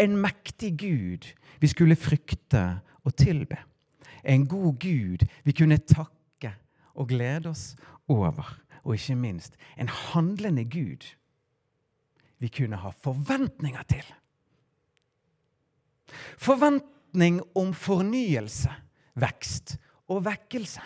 En 0.00 0.16
mektig 0.16 0.72
Gud 0.80 1.28
vi 1.60 1.68
skulle 1.68 1.96
frykte 1.96 2.80
og 3.04 3.16
tilbe. 3.16 3.58
En 4.24 4.46
god 4.48 4.78
Gud 4.80 5.26
vi 5.44 5.52
kunne 5.52 5.78
takke 5.78 6.54
og 6.94 7.08
glede 7.08 7.50
oss 7.52 7.76
over. 8.08 8.56
Og 8.84 8.96
ikke 8.96 9.14
minst 9.14 9.56
en 9.76 9.88
handlende 9.88 10.64
Gud 10.64 11.04
vi 12.40 12.48
kunne 12.48 12.76
ha 12.80 12.90
forventninger 12.90 13.82
til. 13.82 14.06
Forventning 16.40 17.42
om 17.54 17.74
fornyelse, 17.76 18.72
vekst 19.14 19.76
og 20.08 20.24
vekkelse. 20.24 20.80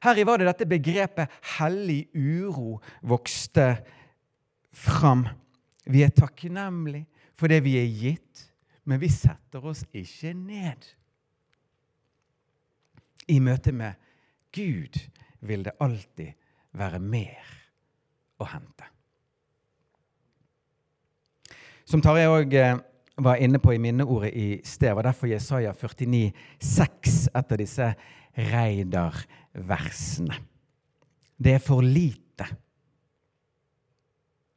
Her 0.00 0.24
var 0.24 0.38
det 0.38 0.48
dette 0.48 0.66
begrepet 0.66 1.28
'hellig 1.58 2.08
uro' 2.14 2.80
vokste 3.02 3.76
fram. 4.72 5.26
Vi 5.84 6.02
er 6.02 6.08
takknemlige 6.08 7.06
for 7.34 7.48
det 7.48 7.64
vi 7.64 7.76
er 7.80 7.88
gitt, 7.88 8.52
men 8.84 9.00
vi 9.00 9.08
setter 9.08 9.64
oss 9.64 9.84
ikke 9.92 10.32
ned. 10.34 10.84
I 13.28 13.38
møte 13.38 13.72
med 13.72 13.92
Gud 14.52 14.98
vil 15.40 15.64
det 15.64 15.76
alltid 15.80 16.32
være 16.72 16.98
mer 16.98 17.52
å 18.40 18.48
hente. 18.50 18.88
Som 21.84 22.02
Tarjei 22.02 22.28
òg 22.30 22.54
eh, 22.54 22.76
var 23.20 23.40
inne 23.42 23.58
på 23.58 23.72
i 23.74 23.80
minneordet 23.82 24.30
i 24.36 24.48
sted, 24.64 24.92
var 24.94 25.08
derfor 25.08 25.30
Jesaja 25.30 25.72
49, 25.74 26.30
49,6 26.60 27.16
et 27.34 27.52
av 27.52 27.58
disse 27.58 27.88
Reidar-versene. 28.36 30.36
Det 31.40 31.56
er 31.56 31.62
for 31.64 31.84
lite 31.84 32.48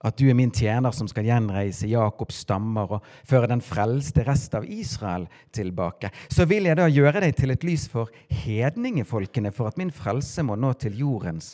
at 0.03 0.17
du 0.19 0.25
er 0.27 0.35
min 0.35 0.51
tjener 0.51 0.91
som 0.91 1.07
skal 1.07 1.29
gjenreise 1.29 1.87
Jakobs 1.87 2.41
stammer 2.43 2.97
og 2.97 3.05
føre 3.27 3.47
den 3.53 3.63
frelste 3.63 4.25
rest 4.27 4.55
av 4.57 4.67
Israel 4.67 5.29
tilbake. 5.55 6.11
Så 6.27 6.43
vil 6.49 6.67
jeg 6.67 6.79
da 6.79 6.89
gjøre 6.91 7.23
deg 7.23 7.37
til 7.37 7.55
et 7.55 7.63
lys 7.63 7.87
for 7.91 8.11
hedningefolkene, 8.27 9.53
for 9.55 9.71
at 9.71 9.79
min 9.79 9.93
frelse 9.95 10.43
må 10.43 10.59
nå 10.59 10.73
til 10.75 10.99
jordens 10.99 11.53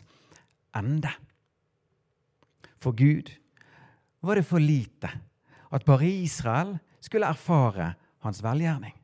ende. 0.76 1.12
For 2.82 2.98
Gud 2.98 3.30
var 4.26 4.40
det 4.40 4.48
for 4.50 4.64
lite 4.64 5.14
at 5.70 5.86
bare 5.86 6.10
Israel 6.10 6.80
skulle 7.06 7.30
erfare 7.30 7.94
hans 8.26 8.42
velgjerning. 8.44 8.99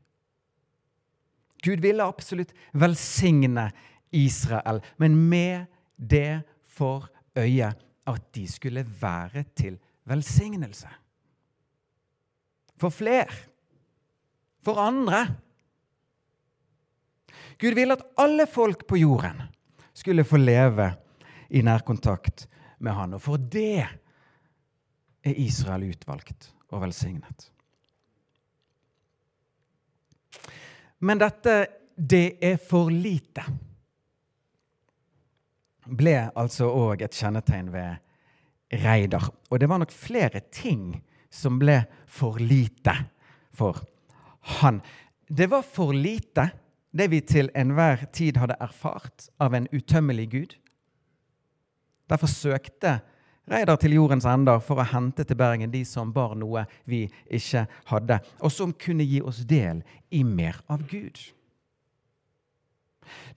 Gud 1.62 1.80
ville 1.80 2.04
absolutt 2.04 2.52
velsigne 2.72 3.70
Israel, 4.10 4.80
men 4.96 5.16
med 5.28 5.66
det 5.96 6.42
for 6.62 7.08
øyet 7.38 7.82
at 8.06 8.22
de 8.34 8.46
skulle 8.48 8.84
være 9.00 9.44
til 9.56 9.78
velsignelse. 10.06 10.88
For 12.76 12.92
fler. 12.92 13.32
For 14.62 14.78
andre. 14.80 15.26
Gud 17.58 17.74
ville 17.74 17.96
at 17.96 18.04
alle 18.20 18.46
folk 18.46 18.86
på 18.86 18.98
jorden 19.00 19.42
skulle 19.96 20.24
få 20.24 20.36
leve 20.36 20.90
i 21.50 21.62
nærkontakt 21.62 22.46
med 22.78 22.92
Han. 22.92 23.14
Og 23.14 23.22
for 23.22 23.36
det 23.36 23.86
er 25.24 25.38
Israel 25.40 25.88
utvalgt 25.90 26.52
og 26.68 26.82
velsignet. 26.82 27.50
Men 31.04 31.20
dette, 31.20 31.54
det 31.96 32.38
er 32.44 32.60
for 32.60 32.90
lite 32.92 33.44
ble 35.86 36.16
altså 36.34 36.68
òg 36.70 37.04
et 37.04 37.14
kjennetegn 37.14 37.70
ved 37.74 38.82
Reidar. 38.82 39.28
Og 39.50 39.60
det 39.60 39.68
var 39.70 39.80
nok 39.82 39.94
flere 39.94 40.42
ting 40.50 40.96
som 41.30 41.60
ble 41.60 41.78
for 42.10 42.40
lite 42.42 42.94
for 43.54 43.84
han. 44.60 44.80
Det 45.26 45.48
var 45.50 45.62
for 45.66 45.94
lite, 45.94 46.50
det 46.90 47.10
vi 47.12 47.20
til 47.26 47.50
enhver 47.54 48.06
tid 48.14 48.38
hadde 48.40 48.58
erfart 48.62 49.28
av 49.42 49.54
en 49.54 49.68
utømmelig 49.72 50.28
Gud. 50.32 50.56
Derfor 52.10 52.30
søkte 52.30 53.00
Reidar 53.46 53.78
til 53.78 53.94
jordens 53.94 54.26
ender 54.26 54.58
for 54.64 54.82
å 54.82 54.88
hente 54.90 55.22
til 55.22 55.38
Bergen 55.38 55.70
de 55.70 55.84
som 55.86 56.10
bar 56.14 56.34
noe 56.38 56.64
vi 56.90 57.04
ikke 57.30 57.62
hadde, 57.92 58.18
og 58.42 58.50
som 58.50 58.72
kunne 58.74 59.06
gi 59.06 59.20
oss 59.22 59.44
del 59.46 59.84
i 60.10 60.24
mer 60.26 60.58
av 60.66 60.82
Gud. 60.90 61.20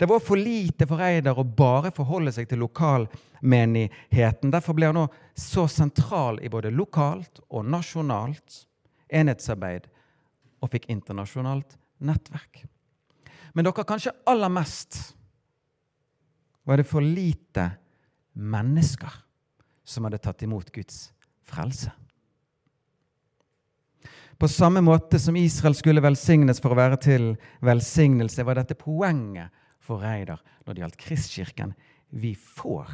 Det 0.01 0.07
var 0.09 0.23
for 0.25 0.41
lite 0.41 0.87
for 0.89 0.97
Reidar 0.97 1.37
å 1.37 1.45
bare 1.45 1.91
forholde 1.93 2.33
seg 2.33 2.49
til 2.49 2.63
lokalmenigheten. 2.63 4.49
Derfor 4.49 4.73
ble 4.73 4.89
han 4.89 4.97
nå 4.97 5.05
så 5.37 5.67
sentral 5.69 6.41
i 6.41 6.49
både 6.49 6.73
lokalt 6.73 7.43
og 7.45 7.69
nasjonalt 7.69 8.63
enhetsarbeid 9.13 9.85
og 10.59 10.73
fikk 10.73 10.89
internasjonalt 10.89 11.77
nettverk. 12.01 12.63
Men 13.53 13.67
dere, 13.67 13.85
kanskje 13.85 14.17
aller 14.29 14.49
mest 14.57 15.03
var 16.65 16.81
det 16.81 16.89
for 16.89 17.05
lite 17.05 17.69
mennesker 18.33 19.28
som 19.89 20.05
hadde 20.05 20.21
tatt 20.21 20.43
imot 20.45 20.69
Guds 20.75 21.09
frelse. 21.49 21.91
På 24.39 24.47
samme 24.47 24.81
måte 24.85 25.19
som 25.19 25.35
Israel 25.35 25.75
skulle 25.75 26.03
velsignes 26.03 26.61
for 26.63 26.71
å 26.71 26.79
være 26.79 26.99
til 27.03 27.25
velsignelse, 27.65 28.45
var 28.47 28.61
dette 28.61 28.77
poenget 28.79 29.51
for 29.83 29.99
Reidar 30.05 30.39
når 30.63 30.75
det 30.75 30.83
gjaldt 30.83 31.01
Kristkirken. 31.01 31.73
Vi 32.15 32.35
får 32.37 32.93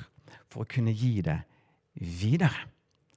for 0.49 0.63
å 0.63 0.69
kunne 0.69 0.95
gi 0.95 1.19
det 1.25 1.37
videre. 2.01 2.65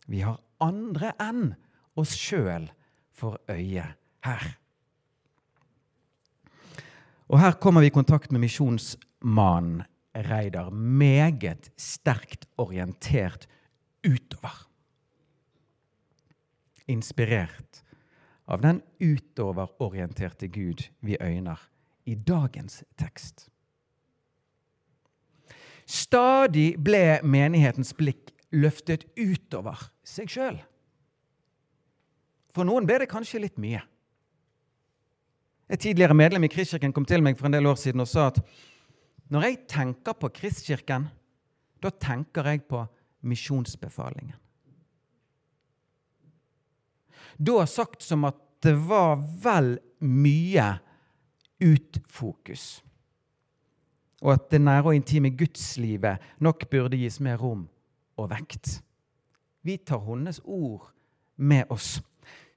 Vi 0.05 0.21
har 0.27 0.43
andre 0.61 1.15
enn 1.23 1.55
oss 1.99 2.13
sjøl 2.19 2.69
for 3.17 3.39
øye 3.49 3.87
her. 4.27 4.49
Og 7.29 7.41
her 7.41 7.57
kommer 7.61 7.85
vi 7.85 7.91
i 7.91 7.97
kontakt 7.97 8.33
med 8.33 8.45
misjonsmannen 8.45 9.85
Reidar. 10.29 10.69
Meget 10.73 11.69
sterkt 11.79 12.49
orientert 12.59 13.47
utover. 14.09 14.65
Inspirert 16.89 17.83
av 18.49 18.63
den 18.65 18.81
utoverorienterte 18.99 20.49
Gud 20.49 20.87
vi 21.05 21.19
øyner 21.21 21.61
i 22.09 22.15
dagens 22.17 22.81
tekst. 22.97 23.51
Stadig 25.89 26.75
ble 26.85 27.21
menighetens 27.25 27.93
blikk 27.97 28.33
løftet 28.53 29.05
utover 29.17 29.91
seg 30.05 30.33
sjøl. 30.33 30.59
For 32.53 32.65
noen 32.69 32.89
ble 32.89 33.03
det 33.03 33.11
kanskje 33.13 33.43
litt 33.45 33.61
mye. 33.61 33.83
Et 35.69 35.81
tidligere 35.81 36.17
medlem 36.17 36.47
i 36.49 36.51
Kristkirken 36.53 36.95
kom 36.97 37.05
til 37.09 37.25
meg 37.25 37.37
for 37.37 37.49
en 37.49 37.57
del 37.59 37.69
år 37.69 37.77
siden 37.81 38.01
og 38.01 38.09
sa 38.09 38.31
at 38.31 38.41
når 39.29 39.45
jeg 39.45 39.59
tenker 39.69 40.17
på 40.17 40.31
Kristkirken, 40.33 41.11
da 41.85 41.93
tenker 41.93 42.49
jeg 42.49 42.65
på 42.69 42.81
misjonsbefalingen. 43.21 44.37
Da 47.39 47.67
sagt 47.67 48.03
som 48.03 48.27
at 48.27 48.39
det 48.63 48.75
var 48.89 49.21
vel 49.43 49.77
mye 50.03 50.67
utfokus. 51.63 52.83
Og 54.23 54.35
at 54.35 54.49
det 54.51 54.61
nære 54.65 54.91
og 54.91 54.99
intime 54.99 55.31
gudslivet 55.31 56.25
nok 56.43 56.67
burde 56.71 56.99
gis 56.99 57.21
mer 57.23 57.39
rom 57.39 57.69
og 58.19 58.31
vekt. 58.33 58.81
Vi 59.63 59.77
tar 59.79 60.03
hennes 60.03 60.41
ord 60.45 60.91
med 61.37 61.71
oss. 61.71 62.01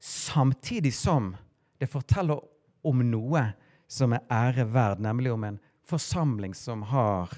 Samtidig 0.02 0.94
som 0.98 1.36
det 1.78 1.90
forteller 1.90 2.42
om 2.86 3.04
noe 3.06 3.44
som 3.92 4.16
er 4.16 4.26
ære 4.32 4.66
verd, 4.74 5.02
nemlig 5.04 5.34
om 5.34 5.44
en 5.46 5.60
forsamling 5.86 6.56
som 6.58 6.88
har 6.90 7.34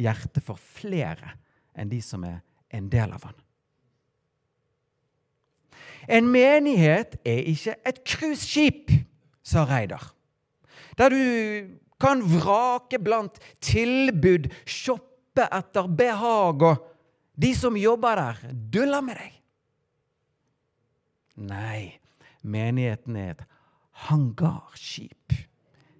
hjerte 0.00 0.42
for 0.42 0.58
flere 0.58 1.36
enn 1.78 1.90
de 1.92 2.00
som 2.02 2.24
er 2.26 2.40
en 2.70 2.88
del 2.92 3.12
av 3.12 3.24
han. 3.28 3.36
En 6.10 6.26
menighet 6.30 7.18
er 7.26 7.44
ikke 7.52 7.76
et 7.86 8.00
cruiseskip, 8.06 8.90
sa 9.42 9.64
Reidar. 9.68 10.10
Der 10.98 11.12
du 11.12 11.20
kan 12.00 12.22
vrake 12.24 12.98
blant 12.98 13.38
tilbud, 13.62 14.48
shoppe 14.66 15.46
etter 15.52 15.86
behag, 15.86 16.62
og 16.62 16.86
de 17.40 17.52
som 17.56 17.76
jobber 17.78 18.18
der, 18.18 18.40
duller 18.72 19.04
med 19.04 19.20
deg. 19.20 19.36
Nei, 21.40 22.00
menigheten 22.42 23.16
er 23.16 23.30
et 23.36 23.46
hangarskip, 24.08 25.36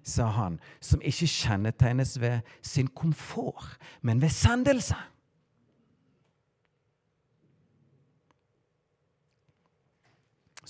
sa 0.03 0.27
han, 0.35 0.59
som 0.81 1.01
ikke 1.05 1.29
kjennetegnes 1.29 2.17
ved 2.21 2.41
sin 2.65 2.89
komfort, 2.97 3.77
men 4.01 4.21
ved 4.21 4.33
sendelse. 4.33 4.97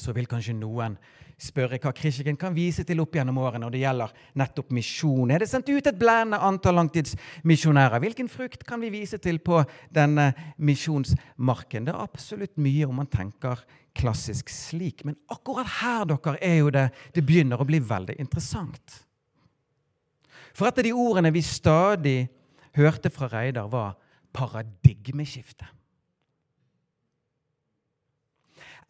Så 0.01 0.13
vil 0.17 0.25
kanskje 0.29 0.55
noen 0.57 0.95
spørre 1.41 1.79
hva 1.81 1.91
Krisken 1.95 2.37
kan 2.39 2.53
vise 2.53 2.83
til 2.85 3.01
opp 3.01 3.15
gjennom 3.17 3.39
årene 3.41 3.63
når 3.65 3.73
det 3.73 3.81
gjelder 3.81 4.13
nettopp 4.37 4.73
misjon. 4.77 5.31
Er 5.33 5.41
det 5.41 5.49
sendt 5.49 5.69
ut 5.71 5.89
et 5.89 5.99
blendende 5.99 6.41
antall 6.45 6.77
langtidsmisjonærer? 6.77 8.01
Hvilken 8.03 8.29
frukt 8.31 8.65
kan 8.67 8.81
vi 8.83 8.91
vise 8.93 9.17
til 9.21 9.39
på 9.41 9.61
denne 9.93 10.31
misjonsmarken? 10.61 11.87
Det 11.87 11.95
er 11.95 12.03
absolutt 12.03 12.57
mye 12.61 12.89
om 12.89 13.01
man 13.01 13.09
tenker 13.11 13.63
klassisk 13.97 14.51
slik. 14.53 15.05
Men 15.07 15.17
akkurat 15.33 15.69
her 15.81 16.05
dere, 16.13 16.37
er 16.41 16.59
jo 16.61 16.73
det 16.73 16.87
det 17.15 17.25
begynner 17.25 17.61
å 17.61 17.67
bli 17.67 17.81
veldig 17.81 18.19
interessant. 18.21 19.01
For 20.53 20.67
et 20.67 20.81
av 20.81 20.85
de 20.85 20.93
ordene 20.93 21.33
vi 21.33 21.43
stadig 21.45 22.17
hørte 22.77 23.11
fra 23.13 23.29
Reidar, 23.31 23.69
var 23.71 23.95
paradigmeskifte 24.35 25.67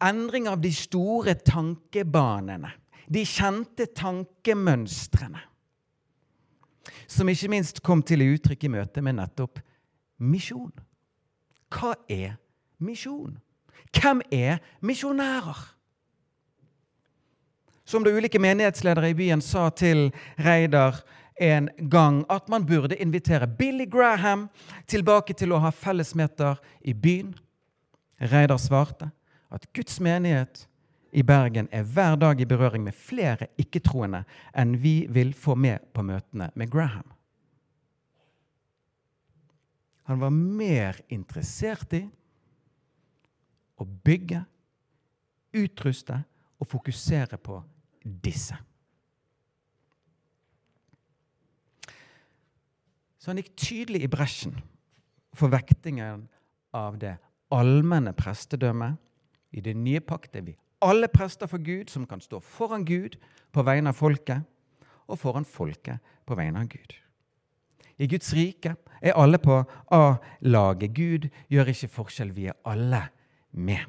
endring 0.02 0.48
av 0.48 0.60
de 0.60 0.72
store 0.74 1.34
tankebanene, 1.34 2.72
de 3.06 3.24
kjente 3.28 3.86
tankemønstrene, 3.96 5.42
som 7.06 7.28
ikke 7.28 7.50
minst 7.52 7.82
kom 7.84 8.02
til 8.06 8.24
uttrykk 8.24 8.66
i 8.66 8.72
møte 8.72 9.02
med 9.04 9.18
nettopp 9.18 9.60
misjon. 10.22 10.72
Hva 11.72 11.94
er 12.10 12.36
misjon? 12.82 13.36
Hvem 13.92 14.22
er 14.32 14.60
misjonærer? 14.80 15.60
Som 17.84 18.04
det 18.04 18.14
ulike 18.16 18.40
menighetsledere 18.40 19.10
i 19.12 19.16
byen 19.18 19.42
sa 19.44 19.68
til 19.76 20.10
Reidar 20.40 21.02
en 21.42 21.68
gang, 21.90 22.22
at 22.30 22.48
man 22.48 22.64
burde 22.66 22.96
invitere 22.96 23.48
Billy 23.48 23.84
Graham 23.90 24.46
tilbake 24.86 25.34
til 25.36 25.52
å 25.52 25.60
ha 25.64 25.72
fellesmøter 25.74 26.60
i 26.86 26.94
byen. 26.94 27.34
Reidar 28.22 28.60
svarte 28.62 29.10
at 29.52 29.68
Guds 29.76 30.00
menighet 30.00 30.66
i 31.12 31.22
Bergen 31.22 31.68
er 31.72 31.84
hver 31.84 32.16
dag 32.16 32.40
i 32.40 32.48
berøring 32.48 32.86
med 32.86 32.96
flere 32.96 33.50
ikke-troende 33.60 34.22
enn 34.56 34.78
vi 34.80 35.02
vil 35.12 35.34
få 35.36 35.54
med 35.60 35.84
på 35.92 36.04
møtene 36.06 36.48
med 36.56 36.72
Graham. 36.72 37.08
Han 40.08 40.20
var 40.20 40.32
mer 40.32 40.98
interessert 41.12 41.92
i 41.94 42.02
å 43.78 43.84
bygge, 43.84 44.40
utruste 45.52 46.16
og 46.58 46.68
fokusere 46.70 47.38
på 47.38 47.60
disse. 48.02 48.56
Så 53.20 53.30
han 53.30 53.38
gikk 53.38 53.52
tydelig 53.54 54.02
i 54.02 54.10
bresjen 54.10 54.56
for 55.36 55.52
vektingen 55.52 56.26
av 56.74 56.96
det 56.98 57.14
allmenne 57.52 58.14
prestedømmet 58.16 58.96
i 59.52 59.60
det 59.60 59.74
nye 59.76 60.00
pakt 60.00 60.36
er 60.36 60.46
vi 60.46 60.56
alle 60.82 61.08
prester 61.08 61.46
for 61.46 61.62
Gud 61.62 61.90
som 61.92 62.06
kan 62.08 62.20
stå 62.20 62.40
foran 62.42 62.84
Gud 62.84 63.16
på 63.54 63.62
vegne 63.62 63.92
av 63.92 63.98
folket, 63.98 64.42
og 65.06 65.18
foran 65.20 65.46
folket 65.46 66.02
på 66.26 66.36
vegne 66.38 66.62
av 66.62 66.68
Gud. 66.72 66.94
I 68.02 68.08
Guds 68.10 68.32
rike 68.34 68.74
er 69.02 69.18
alle 69.18 69.38
på 69.38 69.60
A-laget. 69.92 70.94
Gud 70.96 71.28
gjør 71.52 71.70
ikke 71.70 71.90
forskjell. 71.92 72.32
Vi 72.34 72.48
er 72.50 72.56
alle 72.66 73.04
med. 73.52 73.84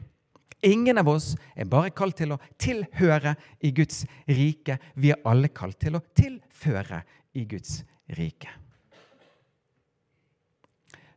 Ingen 0.64 1.00
av 1.02 1.10
oss 1.12 1.34
er 1.56 1.70
bare 1.70 1.94
kalt 1.96 2.18
til 2.20 2.36
å 2.36 2.40
tilhøre 2.62 3.36
i 3.64 3.72
Guds 3.76 4.04
rike. 4.28 4.78
Vi 4.96 5.14
er 5.16 5.24
alle 5.28 5.50
kalt 5.56 5.80
til 5.82 5.98
å 5.98 6.04
tilføre 6.16 7.02
i 7.40 7.48
Guds 7.50 7.82
rike. 8.18 8.63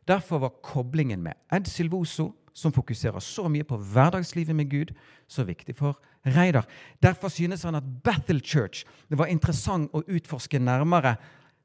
Derfor 0.07 0.39
var 0.39 0.59
koblingen 0.63 1.23
med 1.23 1.35
Ed 1.51 1.67
Silvoso 1.67 2.31
som 2.57 2.73
fokuserer 2.73 3.21
så 3.21 3.45
mye 3.51 3.65
på 3.67 3.77
hverdagslivet 3.77 4.55
med 4.55 4.69
Gud, 4.71 4.93
så 5.29 5.43
viktig 5.45 5.75
for 5.77 5.99
Reidar. 6.25 6.65
Derfor 7.03 7.29
synes 7.29 7.63
han 7.67 7.77
at 7.77 7.85
Bethel 8.03 8.41
Church 8.41 8.85
det 9.11 9.19
var 9.19 9.29
interessant 9.29 9.93
å 9.93 10.01
utforske 10.07 10.59
nærmere. 10.59 11.17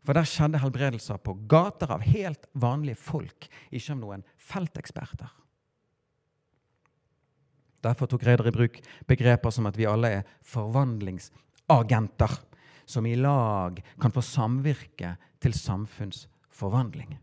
For 0.02 0.18
der 0.18 0.26
skjedde 0.26 0.58
helbredelser 0.58 1.20
på 1.22 1.36
gater 1.48 1.94
av 1.94 2.02
helt 2.02 2.48
vanlige 2.58 2.98
folk, 2.98 3.46
ikke 3.70 3.94
av 3.94 4.00
noen 4.02 4.26
felteksperter. 4.50 5.30
Derfor 7.82 8.10
tok 8.10 8.26
Reidar 8.26 8.50
i 8.50 8.54
bruk 8.54 8.80
begreper 9.10 9.54
som 9.54 9.70
at 9.70 9.78
vi 9.78 9.86
alle 9.88 10.10
er 10.18 10.28
forvandlingsagenter, 10.46 12.38
som 12.84 13.06
i 13.06 13.14
lag 13.16 13.78
kan 14.02 14.12
få 14.14 14.22
samvirke 14.26 15.16
til 15.42 15.54
samfunnsforvandling. 15.56 17.21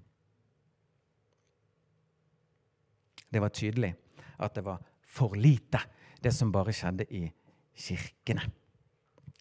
Det 3.29 3.41
var 3.41 3.53
tydelig 3.53 3.93
at 4.39 4.55
det 4.55 4.63
var 4.65 4.81
for 5.05 5.35
lite, 5.35 5.81
det 6.21 6.33
som 6.35 6.51
bare 6.51 6.73
skjedde 6.75 7.05
i 7.13 7.23
kirkene. 7.75 8.43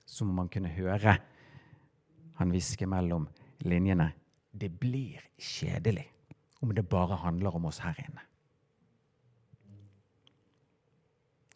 Så 0.06 0.24
må 0.24 0.32
man 0.32 0.48
kunne 0.52 0.72
høre 0.72 1.18
han 2.38 2.54
hviske 2.54 2.86
mellom 2.86 3.26
linjene. 3.66 4.12
Det 4.50 4.70
blir 4.80 5.20
kjedelig 5.38 6.06
om 6.62 6.72
det 6.74 6.86
bare 6.90 7.18
handler 7.22 7.56
om 7.56 7.68
oss 7.70 7.80
her 7.82 7.98
inne. 8.02 8.22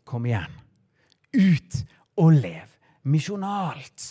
Kom 0.05 0.27
igjen. 0.27 0.59
Ut 1.33 1.79
og 2.21 2.35
lev 2.35 2.75
misjonalt. 3.09 4.09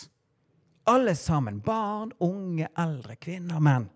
Alle 0.89 1.15
sammen. 1.15 1.59
Barn, 1.61 2.11
unge, 2.19 2.67
eldre, 2.77 3.15
kvinner, 3.21 3.59
menn. 3.59 3.89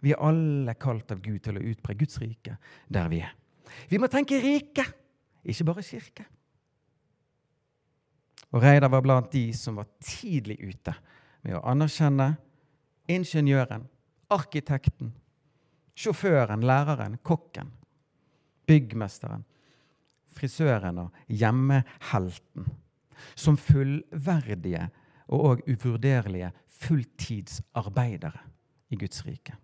Vi 0.00 0.12
er 0.12 0.22
alle 0.22 0.74
kalt 0.80 1.12
av 1.12 1.22
Gud 1.24 1.40
til 1.44 1.58
å 1.58 1.66
utbre 1.72 1.96
Guds 1.98 2.18
rike 2.20 2.56
der 2.92 3.08
vi 3.12 3.22
er. 3.24 3.32
Vi 3.90 3.98
må 3.98 4.08
tenke 4.12 4.38
rike, 4.42 4.84
ikke 5.46 5.66
bare 5.68 5.84
kirke. 5.86 6.26
Og 8.54 8.62
Reidar 8.62 8.90
var 8.92 9.02
blant 9.04 9.32
de 9.32 9.50
som 9.56 9.76
var 9.80 9.88
tidlig 10.00 10.58
ute 10.62 10.94
med 11.44 11.58
å 11.58 11.64
anerkjenne 11.70 12.30
ingeniøren, 13.10 13.84
arkitekten, 14.32 15.12
sjåføren, 15.96 16.64
læreren, 16.66 17.18
kokken, 17.26 17.70
byggmesteren, 18.66 19.44
frisøren 20.36 20.98
og 21.04 21.20
hjemmehelten 21.32 22.66
som 23.38 23.56
fullverdige 23.56 24.88
og 25.32 25.46
òg 25.50 25.62
uvurderlige 25.72 26.52
fulltidsarbeidere 26.82 28.42
i 28.92 28.98
Guds 29.00 29.24
rike. 29.26 29.56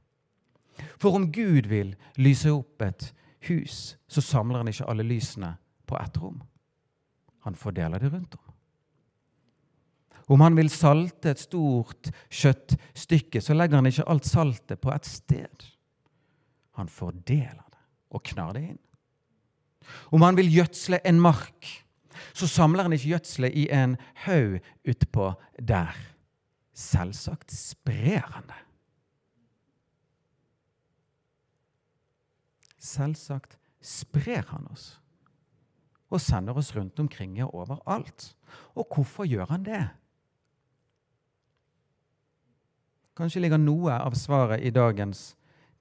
For 0.99 1.15
om 1.19 1.29
Gud 1.33 1.69
vil 1.71 1.93
lyse 2.17 2.51
opp 2.51 2.83
et 2.83 3.11
hus, 3.49 3.97
så 4.09 4.23
samler 4.25 4.63
han 4.63 4.71
ikke 4.71 4.89
alle 4.91 5.07
lysene 5.07 5.55
på 5.89 5.99
ett 5.99 6.17
rom. 6.23 6.41
Han 7.43 7.59
fordeler 7.59 7.99
det 7.99 8.13
rundt 8.13 8.35
om. 8.39 8.53
Om 10.33 10.41
han 10.41 10.57
vil 10.57 10.71
salte 10.71 11.33
et 11.33 11.43
stort 11.43 12.09
kjøttstykke, 12.31 13.43
så 13.43 13.57
legger 13.57 13.81
han 13.81 13.91
ikke 13.91 14.07
alt 14.09 14.29
saltet 14.29 14.81
på 14.81 14.93
ett 14.95 15.09
sted. 15.09 15.67
Han 16.79 16.89
fordeler 16.89 17.65
det 17.67 17.83
og 18.15 18.23
knar 18.31 18.55
det 18.57 18.63
inn. 18.71 18.81
Om 20.15 20.23
han 20.23 20.39
vil 20.39 20.53
gjødsle 20.53 21.03
en 21.09 21.21
mark, 21.21 21.69
så 22.33 22.47
samler 22.47 22.87
han 22.87 22.95
ikke 22.95 23.17
gjødselet 23.17 23.57
i 23.59 23.67
en 23.75 23.97
haug 24.25 24.61
utpå 24.89 25.33
der. 25.59 25.97
Selvsagt 26.73 27.53
sprer 27.53 28.23
han 28.37 28.47
det. 28.49 28.61
Selvsagt 32.83 33.59
sprer 33.83 34.47
han 34.51 34.67
oss 34.73 34.97
og 36.13 36.21
sender 36.21 36.59
oss 36.61 36.75
rundt 36.77 36.99
omkring 37.01 37.39
og 37.41 37.55
overalt. 37.63 38.35
Og 38.77 38.85
hvorfor 38.93 39.25
gjør 39.25 39.49
han 39.49 39.63
det? 39.65 39.87
Kanskje 43.17 43.41
ligger 43.45 43.61
noe 43.61 43.97
av 43.97 44.17
svaret 44.17 44.61
i 44.61 44.73
dagens 44.73 45.33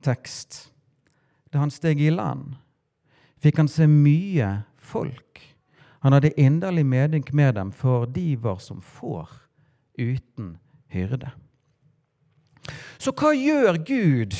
tekst. 0.03 0.69
Da 1.51 1.59
han 1.59 1.71
steg 1.73 1.99
i 1.99 2.11
land, 2.13 2.55
fikk 3.43 3.59
han 3.59 3.71
se 3.71 3.87
mye 3.91 4.61
folk. 4.79 5.41
Han 6.01 6.15
hadde 6.15 6.33
inderlig 6.39 6.85
medynk 6.87 7.33
med 7.35 7.55
dem, 7.59 7.71
for 7.75 8.07
de 8.07 8.35
var 8.39 8.59
som 8.63 8.79
får 8.81 9.29
uten 9.99 10.55
hyrde. 10.91 11.29
Så 13.01 13.11
hva 13.17 13.33
gjør 13.35 13.77
Gud 13.83 14.37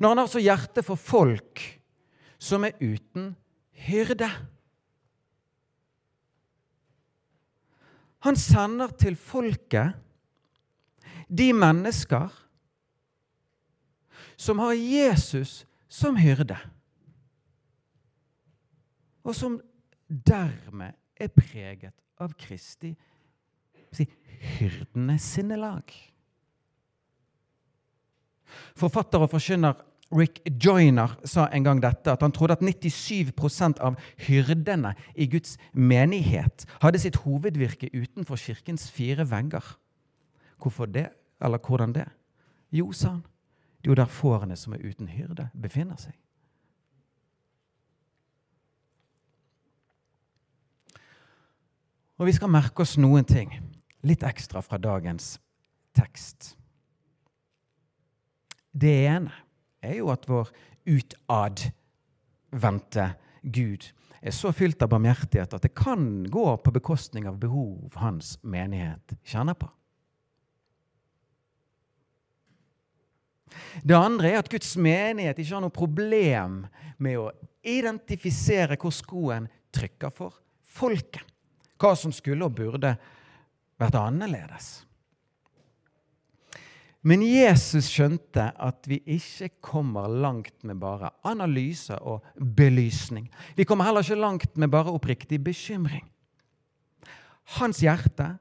når 0.00 0.14
han 0.14 0.22
har 0.22 0.30
så 0.32 0.40
hjerte 0.42 0.82
for 0.84 0.96
folk 0.96 1.62
som 2.40 2.64
er 2.64 2.78
uten 2.80 3.34
hyrde? 3.86 4.28
Han 8.24 8.36
sender 8.36 8.92
til 9.00 9.16
folket 9.16 9.96
de 11.28 11.50
mennesker 11.56 12.32
som 14.40 14.60
har 14.64 14.72
Jesus 14.76 15.64
som 15.90 16.16
hyrde, 16.16 16.56
og 19.20 19.34
som 19.36 19.58
dermed 20.08 20.96
er 21.20 21.32
preget 21.34 21.92
av 22.20 22.32
Kristi 22.40 22.94
si, 23.92 24.06
hyrdenes 24.58 25.26
sinnelag. 25.36 25.92
Forfatter 28.78 29.22
og 29.22 29.30
forkynner 29.30 29.76
Rick 30.10 30.40
Joyner 30.64 31.12
sa 31.24 31.46
en 31.54 31.64
gang 31.64 31.80
dette, 31.82 32.10
at 32.10 32.22
han 32.22 32.32
trodde 32.34 32.56
at 32.58 32.62
97% 32.62 33.78
av 33.78 33.98
hyrdene 34.26 34.94
i 35.14 35.28
Guds 35.30 35.54
menighet 35.72 36.66
hadde 36.82 36.98
sitt 36.98 37.20
hovedvirke 37.22 37.92
utenfor 37.94 38.40
kirkens 38.40 38.88
fire 38.90 39.26
vegger. 39.30 39.76
Hvorfor 40.58 40.90
det? 40.90 41.08
Eller 41.40 41.62
hvordan 41.62 41.94
det? 41.94 42.08
Jo, 42.74 42.90
sa 42.92 43.08
han, 43.08 43.22
det 43.80 43.86
er 43.86 43.92
jo 43.94 44.00
der 44.02 44.10
fårene 44.10 44.56
som 44.58 44.74
er 44.74 44.82
uten 44.82 45.08
hyrde, 45.08 45.48
befinner 45.54 45.96
seg. 45.98 46.16
Og 52.20 52.26
vi 52.28 52.34
skal 52.36 52.50
merke 52.52 52.82
oss 52.82 52.98
noen 53.00 53.24
ting, 53.24 53.54
litt 54.04 54.26
ekstra 54.26 54.60
fra 54.60 54.76
dagens 54.76 55.38
tekst. 55.96 56.50
Det 58.76 58.92
ene 59.06 59.32
er 59.82 59.94
jo 60.00 60.10
at 60.12 60.28
vår 60.28 60.48
utadvendte 60.90 61.70
Gud 63.42 63.92
er 64.20 64.30
så 64.36 64.52
fylt 64.52 64.82
av 64.84 64.88
barmhjertighet 64.92 65.54
at 65.56 65.64
det 65.64 65.74
kan 65.76 66.24
gå 66.28 66.56
på 66.60 66.70
bekostning 66.74 67.28
av 67.28 67.38
behov 67.40 67.94
hans 68.00 68.38
menighet 68.42 69.14
kjenner 69.24 69.56
på. 69.56 69.68
Det 73.82 73.96
andre 73.96 74.30
er 74.30 74.38
at 74.42 74.50
Guds 74.52 74.76
menighet 74.78 75.38
ikke 75.40 75.54
har 75.56 75.64
noe 75.64 75.74
problem 75.74 76.66
med 77.02 77.18
å 77.18 77.30
identifisere 77.66 78.76
hvor 78.80 78.94
skoen 78.94 79.48
trykker 79.74 80.12
for 80.14 80.36
folket. 80.62 81.24
Hva 81.80 81.94
som 81.96 82.12
skulle 82.12 82.44
og 82.44 82.54
burde 82.58 82.92
vært 83.80 83.96
annerledes. 83.96 84.84
Men 87.00 87.22
Jesus 87.24 87.88
skjønte 87.88 88.50
at 88.60 88.84
vi 88.88 88.98
ikke 89.08 89.48
kommer 89.64 90.08
langt 90.08 90.64
med 90.68 90.76
bare 90.82 91.14
analyse 91.24 91.96
og 91.96 92.26
belysning. 92.36 93.30
Vi 93.56 93.64
kommer 93.64 93.88
heller 93.88 94.04
ikke 94.04 94.20
langt 94.20 94.56
med 94.60 94.68
bare 94.68 94.92
oppriktig 94.92 95.40
bekymring. 95.44 96.04
Hans 97.56 97.80
hjerte 97.80 98.34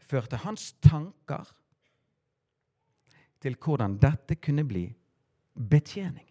førte 0.00 0.40
hans 0.40 0.72
tanker 0.80 1.44
til 3.42 3.58
hvordan 3.60 3.98
dette 4.00 4.38
kunne 4.40 4.64
bli 4.66 4.86
betjening. 5.54 6.24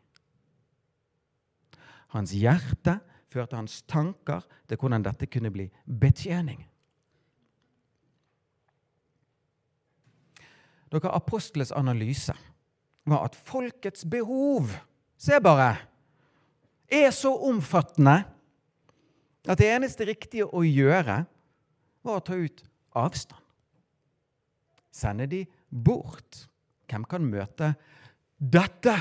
Hans 2.15 2.33
hjerte 2.33 2.97
førte 3.29 3.59
hans 3.59 3.83
tanker 3.87 4.41
til 4.67 4.81
hvordan 4.81 5.05
dette 5.05 5.29
kunne 5.29 5.51
bli 5.53 5.67
betjening. 5.85 6.65
Dere 10.91 11.11
Apostles 11.15 11.73
analyse 11.75 12.33
var 13.07 13.27
at 13.27 13.35
folkets 13.35 14.05
behov 14.07 14.71
Se 15.17 15.39
bare! 15.41 15.75
Er 16.87 17.09
så 17.11 17.33
omfattende 17.49 18.21
at 19.47 19.59
det 19.59 19.67
eneste 19.73 20.05
riktige 20.07 20.45
å 20.45 20.61
gjøre 20.63 21.23
var 22.05 22.19
å 22.19 22.23
ta 22.23 22.37
ut 22.37 22.61
avstand. 22.95 23.41
Sende 24.93 25.27
de 25.27 25.41
bort. 25.67 26.45
Hvem 26.87 27.03
kan 27.09 27.25
møte 27.27 27.73
dette? 28.37 28.93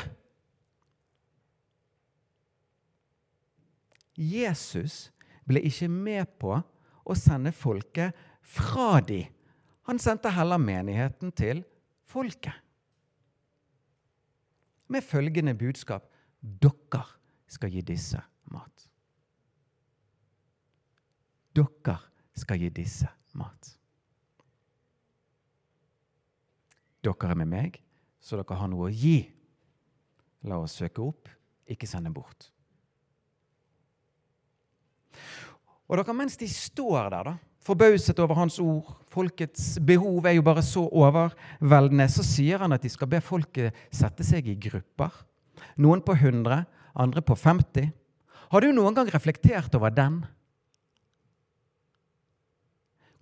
Jesus 4.17 5.13
ble 5.47 5.63
ikke 5.69 5.91
med 5.93 6.33
på 6.41 6.57
å 7.07 7.19
sende 7.19 7.53
folket 7.55 8.17
fra 8.43 8.99
de. 9.05 9.23
Han 9.87 10.01
sendte 10.03 10.33
heller 10.35 10.59
menigheten 10.59 11.31
til 11.37 11.63
folket. 12.07 12.55
Med 14.87 15.03
følgende 15.03 15.55
budskap 15.59 16.07
dere 16.41 17.03
skal 17.51 17.73
gi 17.75 17.83
disse 17.87 18.21
mat. 18.55 18.87
Dere 21.57 21.97
skal 22.37 22.61
gi 22.61 22.71
disse 22.71 23.09
mat. 23.35 23.73
Dere 27.03 27.31
er 27.31 27.39
med 27.39 27.51
meg, 27.51 27.81
så 28.21 28.39
dere 28.39 28.59
har 28.59 28.71
noe 28.71 28.89
å 28.89 28.93
gi. 28.93 29.19
La 30.47 30.61
oss 30.63 30.77
søke 30.79 31.03
opp, 31.03 31.31
ikke 31.67 31.89
sende 31.91 32.13
bort. 32.15 32.51
Og 35.87 35.99
dere, 35.99 36.15
mens 36.19 36.39
de 36.39 36.49
står 36.51 37.11
der, 37.15 37.31
da, 37.31 37.35
forbauset 37.67 38.19
over 38.23 38.39
hans 38.39 38.59
ord, 38.63 38.93
folkets 39.11 39.77
behov 39.83 40.27
er 40.29 40.37
jo 40.37 40.45
bare 40.47 40.63
så 40.65 40.85
overveldende, 40.87 42.07
så 42.11 42.25
sier 42.27 42.63
han 42.63 42.75
at 42.77 42.85
de 42.85 42.91
skal 42.93 43.11
be 43.11 43.21
folket 43.25 43.75
sette 43.95 44.27
seg 44.27 44.47
i 44.51 44.57
grupper. 44.69 45.11
Noen 45.83 46.03
på 46.05 46.15
100, 46.15 46.63
andre 46.95 47.25
på 47.27 47.37
50. 47.37 47.91
Har 48.53 48.63
du 48.63 48.71
noen 48.73 48.95
gang 48.95 49.11
reflektert 49.11 49.75
over 49.75 49.91
den? 49.91 50.23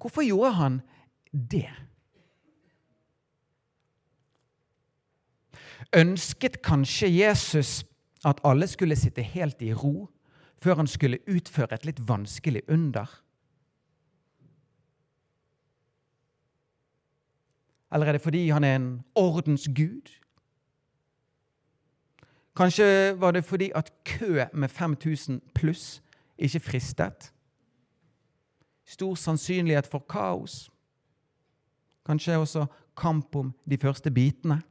Hvorfor 0.01 0.27
gjorde 0.27 0.53
han 0.59 0.81
det? 1.33 1.71
Ønsket 5.97 6.61
kanskje 6.65 7.09
Jesus 7.09 7.85
at 8.27 8.43
alle 8.45 8.67
skulle 8.69 8.99
sitte 8.99 9.25
helt 9.25 9.63
i 9.65 9.73
ro 9.73 10.11
før 10.61 10.83
han 10.83 10.89
skulle 10.89 11.23
utføre 11.29 11.77
et 11.77 11.87
litt 11.89 12.03
vanskelig 12.05 12.65
under? 12.69 13.09
Eller 17.95 18.07
er 18.07 18.13
det 18.13 18.23
fordi 18.25 18.49
han 18.49 18.65
er 18.65 18.77
en 18.77 19.05
ordens 19.15 19.69
gud? 19.77 20.11
Kanskje 22.57 23.21
var 23.21 23.31
det 23.31 23.45
fordi 23.45 23.71
at 23.75 23.93
kø 24.05 24.45
med 24.53 24.69
5000 24.69 25.41
pluss 25.55 26.03
ikke 26.39 26.61
fristet? 26.61 27.33
Stor 28.85 29.15
sannsynlighet 29.15 29.87
for 29.87 29.99
kaos. 29.99 30.71
Kanskje 32.07 32.37
også 32.37 32.67
kamp 32.97 33.37
om 33.37 33.55
de 33.71 33.79
første 33.79 34.11
bitene. 34.11 34.63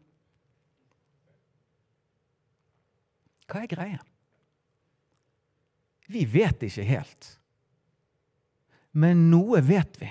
Hva 3.48 3.64
er 3.64 3.70
greia? 3.70 4.00
Vi 6.08 6.26
vet 6.34 6.64
ikke 6.64 6.84
helt. 6.84 7.40
Men 8.92 9.30
noe 9.32 9.62
vet 9.68 10.00
vi. 10.02 10.10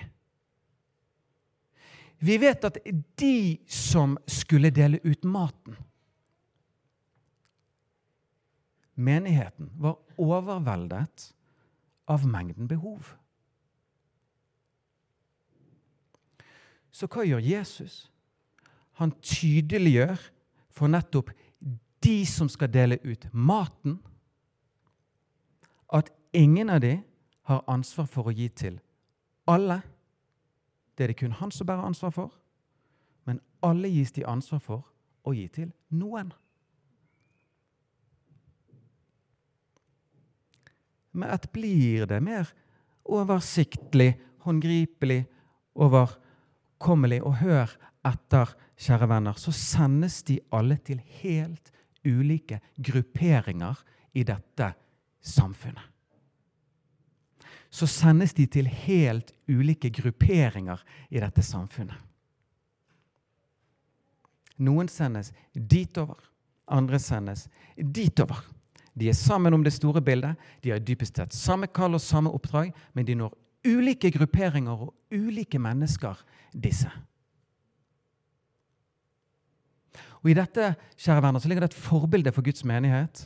Vi 2.22 2.36
vet 2.38 2.64
at 2.64 2.78
de 3.18 3.58
som 3.66 4.14
skulle 4.30 4.70
dele 4.70 5.00
ut 5.02 5.24
maten 5.26 5.76
Menigheten 8.94 9.70
var 9.80 9.96
overveldet 10.20 11.32
av 12.04 12.26
mengden 12.28 12.68
behov. 12.68 13.14
Så 16.92 17.08
hva 17.08 17.24
gjør 17.24 17.40
Jesus? 17.40 18.10
Han 19.00 19.14
tydeliggjør 19.24 20.20
for 20.70 20.92
nettopp 20.92 21.32
de 22.04 22.16
som 22.28 22.50
skal 22.52 22.70
dele 22.72 22.98
ut 23.02 23.24
maten, 23.32 23.96
at 25.92 26.12
ingen 26.36 26.70
av 26.70 26.82
de 26.84 26.98
har 27.48 27.64
ansvar 27.68 28.06
for 28.12 28.28
å 28.28 28.36
gi 28.36 28.48
til 28.52 28.78
alle. 29.48 29.80
Det 30.96 31.04
er 31.04 31.12
det 31.12 31.18
kun 31.20 31.36
han 31.38 31.50
som 31.50 31.66
bærer 31.66 31.86
ansvar 31.86 32.10
for. 32.14 32.32
Men 33.24 33.40
alle 33.62 33.88
gis 33.88 34.12
de 34.12 34.26
ansvar 34.26 34.60
for 34.62 34.88
å 35.24 35.34
gi 35.36 35.46
til 35.48 35.70
noen. 35.94 36.32
Med 41.12 41.32
ett 41.34 41.50
blir 41.52 42.06
det 42.08 42.22
mer 42.24 42.48
oversiktlig, 43.04 44.14
håndgripelig, 44.46 45.26
overkommelig. 45.74 47.20
Og 47.22 47.36
hør 47.42 47.76
etter, 48.08 48.56
kjære 48.82 49.08
venner, 49.12 49.38
så 49.38 49.52
sendes 49.54 50.22
de 50.26 50.40
alle 50.50 50.80
til 50.82 51.02
helt 51.22 51.70
ulike 52.02 52.58
grupperinger 52.80 53.84
i 54.18 54.24
dette 54.26 54.72
samfunnet. 55.22 55.91
Så 57.72 57.88
sendes 57.88 58.34
de 58.36 58.44
til 58.46 58.68
helt 58.68 59.32
ulike 59.48 59.90
grupperinger 59.96 60.82
i 61.08 61.20
dette 61.22 61.44
samfunnet. 61.44 61.96
Noen 64.62 64.90
sendes 64.92 65.32
ditover, 65.54 66.18
andre 66.68 67.00
sendes 67.00 67.46
ditover. 67.76 68.42
De 68.92 69.08
er 69.08 69.16
sammen 69.16 69.56
om 69.56 69.64
det 69.64 69.72
store 69.72 70.02
bildet. 70.04 70.36
De 70.60 70.70
har 70.70 70.82
dypest 70.84 71.16
sett 71.16 71.32
samme 71.34 71.70
kall 71.72 71.96
og 71.96 72.04
samme 72.04 72.30
oppdrag, 72.30 72.74
men 72.92 73.08
de 73.08 73.16
når 73.16 73.32
ulike 73.64 74.10
grupperinger 74.12 74.84
og 74.84 74.92
ulike 75.14 75.58
mennesker, 75.62 76.18
disse. 76.52 76.90
Og 80.22 80.30
I 80.30 80.36
dette 80.38 80.74
kjære 81.00 81.22
venner, 81.24 81.42
så 81.42 81.48
ligger 81.48 81.64
det 81.64 81.72
et 81.72 81.82
forbilde 81.82 82.32
for 82.34 82.44
Guds 82.46 82.64
menighet. 82.68 83.24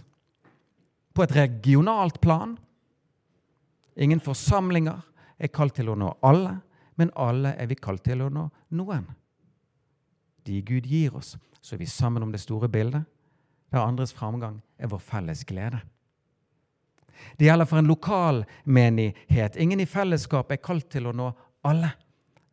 På 1.12 1.24
et 1.26 1.34
regionalt 1.36 2.20
plan. 2.22 2.56
Ingen 3.96 4.20
forsamlinger 4.20 5.00
er 5.38 5.52
kalt 5.52 5.76
til 5.76 5.90
å 5.92 5.96
nå 5.98 6.12
alle, 6.24 6.58
men 6.96 7.12
alle 7.16 7.54
er 7.56 7.68
vi 7.68 7.78
kalt 7.80 8.04
til 8.04 8.24
å 8.24 8.30
nå 8.32 8.46
noen. 8.76 9.06
De 10.46 10.60
Gud 10.62 10.86
gir 10.86 11.16
oss, 11.16 11.34
så 11.60 11.74
er 11.74 11.82
vi 11.82 11.90
sammen 11.90 12.22
om 12.22 12.32
det 12.32 12.40
store 12.44 12.68
bildet, 12.68 13.04
der 13.72 13.82
andres 13.82 14.14
framgang 14.14 14.60
er 14.78 14.90
vår 14.92 15.02
felles 15.02 15.42
glede. 15.44 15.80
Det 17.36 17.48
gjelder 17.48 17.68
for 17.68 17.80
en 17.80 17.88
lokal 17.88 18.44
menighet. 18.64 19.56
Ingen 19.56 19.80
i 19.80 19.88
fellesskap 19.88 20.52
er 20.52 20.62
kalt 20.62 20.88
til 20.92 21.08
å 21.08 21.14
nå 21.16 21.30
alle, 21.66 21.90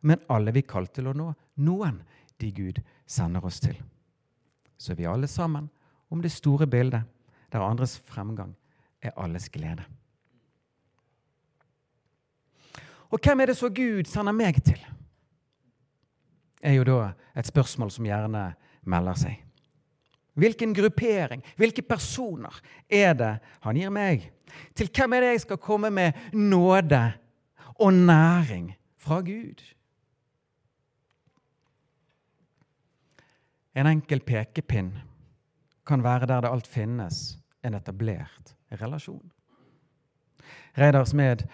men 0.00 0.24
alle 0.28 0.50
er 0.50 0.58
vi 0.58 0.64
kalt 0.66 0.94
til 0.96 1.08
å 1.08 1.16
nå 1.16 1.30
noen, 1.64 2.00
de 2.40 2.50
Gud 2.52 2.80
sender 3.06 3.44
oss 3.44 3.60
til. 3.62 3.76
Så 4.76 4.92
er 4.92 4.98
vi 4.98 5.08
alle 5.08 5.28
sammen 5.30 5.68
om 6.10 6.22
det 6.24 6.32
store 6.32 6.66
bildet, 6.66 7.04
der 7.52 7.62
andres 7.62 7.98
fremgang 8.08 8.56
er 9.04 9.14
alles 9.20 9.48
glede. 9.52 9.84
Og 13.14 13.22
hvem 13.22 13.40
er 13.40 13.52
det 13.52 13.56
så 13.56 13.70
Gud 13.70 14.10
sender 14.10 14.34
meg 14.34 14.58
til? 14.66 14.80
er 16.64 16.78
jo 16.78 16.84
da 16.88 17.12
et 17.36 17.48
spørsmål 17.48 17.92
som 17.92 18.06
gjerne 18.08 18.44
melder 18.88 19.18
seg. 19.20 19.40
Hvilken 20.34 20.72
gruppering, 20.74 21.44
hvilke 21.60 21.84
personer 21.86 22.56
er 22.90 23.12
det 23.14 23.34
han 23.62 23.78
gir 23.78 23.92
meg? 23.94 24.24
Til 24.74 24.90
hvem 24.90 25.14
er 25.14 25.22
det 25.22 25.30
jeg 25.34 25.44
skal 25.44 25.60
komme 25.62 25.90
med 25.94 26.16
nåde 26.32 27.02
og 27.78 27.92
næring 27.94 28.72
fra 28.98 29.20
Gud? 29.20 29.62
En 33.74 33.90
enkel 33.90 34.22
pekepinn 34.22 34.92
kan 35.86 36.02
være 36.02 36.26
der 36.30 36.46
det 36.46 36.50
alt 36.50 36.66
finnes 36.70 37.38
en 37.62 37.74
etablert 37.74 38.54
relasjon. 38.80 39.30
Reidar 40.78 41.04
Smed, 41.04 41.44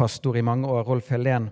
pastor 0.00 0.36
i 0.36 0.42
mange 0.42 0.68
år, 0.68 0.86
Rolf 0.88 1.10
Helen, 1.12 1.50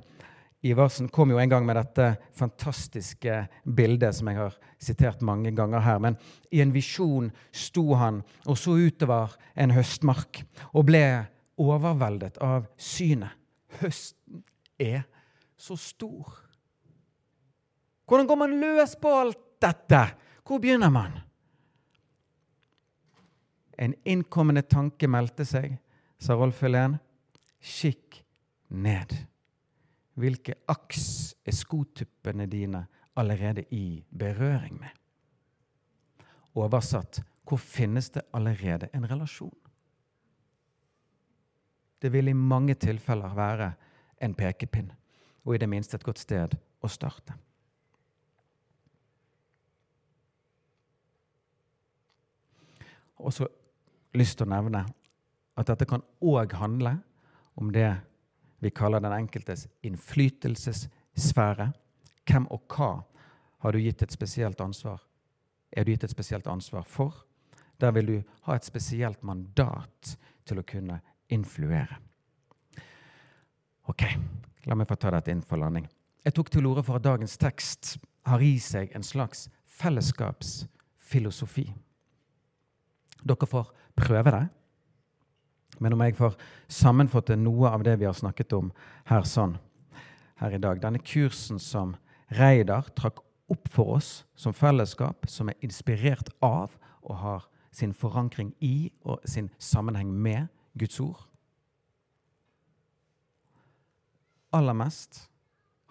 Iversen 0.65 1.09
kom 1.13 1.31
jo 1.31 1.39
en 1.39 1.51
gang 1.51 1.67
med 1.69 1.77
dette 1.77 2.07
fantastiske 2.35 3.35
bildet 3.63 4.17
som 4.17 4.31
jeg 4.31 4.39
har 4.41 4.55
sitert 4.81 5.21
mange 5.23 5.53
ganger 5.55 5.85
her. 5.85 6.01
Men 6.03 6.17
i 6.51 6.63
en 6.65 6.73
visjon 6.75 7.29
sto 7.53 7.93
han 8.01 8.23
og 8.49 8.59
så 8.59 8.75
utover 8.75 9.37
en 9.55 9.75
høstmark 9.77 10.41
og 10.73 10.89
ble 10.89 11.05
overveldet 11.61 12.41
av 12.43 12.67
synet. 12.75 13.37
Høsten 13.79 14.43
er 14.81 15.05
så 15.61 15.77
stor. 15.79 16.33
Hvordan 18.09 18.27
går 18.27 18.41
man 18.41 18.57
løs 18.59 18.97
på 18.99 19.13
alt 19.13 19.43
dette? 19.63 20.01
Hvor 20.43 20.63
begynner 20.63 20.91
man? 20.91 21.21
En 23.79 23.93
innkommende 24.09 24.65
tanke 24.67 25.07
meldte 25.07 25.47
seg, 25.47 25.77
sa 26.19 26.35
Rolf 26.35 26.65
Helen. 26.65 26.97
Kikk 27.63 28.25
ned. 28.69 29.15
Hvilke 30.19 30.55
aks 30.69 31.35
er 31.47 31.55
skotuppene 31.55 32.47
dine 32.47 32.87
allerede 33.17 33.65
i 33.71 34.05
berøring 34.19 34.81
med? 34.81 34.95
Oversatt 36.55 37.23
hvor 37.49 37.57
finnes 37.57 38.11
det 38.11 38.23
allerede 38.33 38.89
en 38.95 39.11
relasjon? 39.11 39.57
Det 42.03 42.13
vil 42.13 42.29
i 42.29 42.33
mange 42.33 42.75
tilfeller 42.75 43.35
være 43.35 43.73
en 44.21 44.35
pekepinn, 44.35 44.93
og 45.45 45.55
i 45.55 45.59
det 45.59 45.69
minste 45.69 45.97
et 45.97 46.05
godt 46.05 46.19
sted 46.19 46.55
å 46.83 46.91
starte. 46.91 47.35
Og 53.19 53.33
så 53.35 53.49
lyst 54.15 54.39
til 54.39 54.47
å 54.47 54.53
nevne 54.53 54.85
at 55.59 55.67
dette 55.67 55.89
kan 55.89 56.05
òg 56.23 56.55
handle 56.61 56.99
om 57.59 57.73
det 57.75 57.91
vi 58.59 58.71
kaller 58.71 59.01
den 59.01 59.13
enkeltes 59.13 59.67
innflytelsessfære. 59.87 61.73
Hvem 62.29 62.49
og 62.53 62.65
hva 62.75 62.91
har 63.63 63.73
du 63.73 63.79
gitt 63.83 64.03
et 64.03 64.13
spesielt 64.13 64.61
ansvar? 64.61 65.01
Er 65.73 65.85
du 65.85 65.93
gitt 65.93 66.05
et 66.05 66.11
spesielt 66.15 66.47
ansvar 66.47 66.83
for? 66.87 67.25
Der 67.81 67.93
vil 67.95 68.07
du 68.07 68.23
ha 68.49 68.57
et 68.57 68.67
spesielt 68.67 69.23
mandat 69.23 70.17
til 70.45 70.59
å 70.59 70.67
kunne 70.67 71.01
influere. 71.31 71.99
Ok, 73.89 74.03
la 74.67 74.75
meg 74.77 74.89
få 74.89 74.97
ta 75.01 75.11
dette 75.15 75.33
inn 75.33 75.45
for 75.45 75.61
landing. 75.61 75.87
Jeg 76.25 76.35
tok 76.37 76.51
til 76.53 76.67
orde 76.67 76.83
for 76.85 76.99
at 76.99 77.07
dagens 77.07 77.39
tekst 77.41 77.97
har 78.29 78.43
i 78.45 78.59
seg 78.61 78.91
en 78.97 79.07
slags 79.07 79.47
fellesskapsfilosofi. 79.79 81.73
Dere 83.25 83.47
får 83.49 83.71
prøve 83.97 84.31
det. 84.35 84.49
Men 85.81 85.95
om 85.95 86.03
jeg 86.05 86.17
får 86.19 86.37
sammenfatte 86.69 87.37
noe 87.39 87.71
av 87.71 87.85
det 87.87 87.97
vi 88.01 88.09
har 88.09 88.17
snakket 88.17 88.53
om 88.57 88.73
her 89.11 89.27
sånn 89.29 89.57
her 90.39 90.55
i 90.55 90.61
dag 90.63 90.81
Denne 90.83 91.01
kursen 91.03 91.59
som 91.59 91.97
Reidar 92.31 92.91
trakk 92.95 93.23
opp 93.49 93.69
for 93.73 93.97
oss 93.97 94.11
som 94.37 94.53
fellesskap, 94.53 95.25
som 95.27 95.49
er 95.49 95.57
inspirert 95.65 96.29
av 96.45 96.77
og 97.01 97.17
har 97.23 97.47
sin 97.73 97.95
forankring 97.97 98.53
i 98.61 98.91
og 99.03 99.25
sin 99.25 99.49
sammenheng 99.59 100.11
med 100.13 100.49
Guds 100.79 101.01
ord. 101.01 101.25
Aller 104.53 104.77
mest 104.77 105.29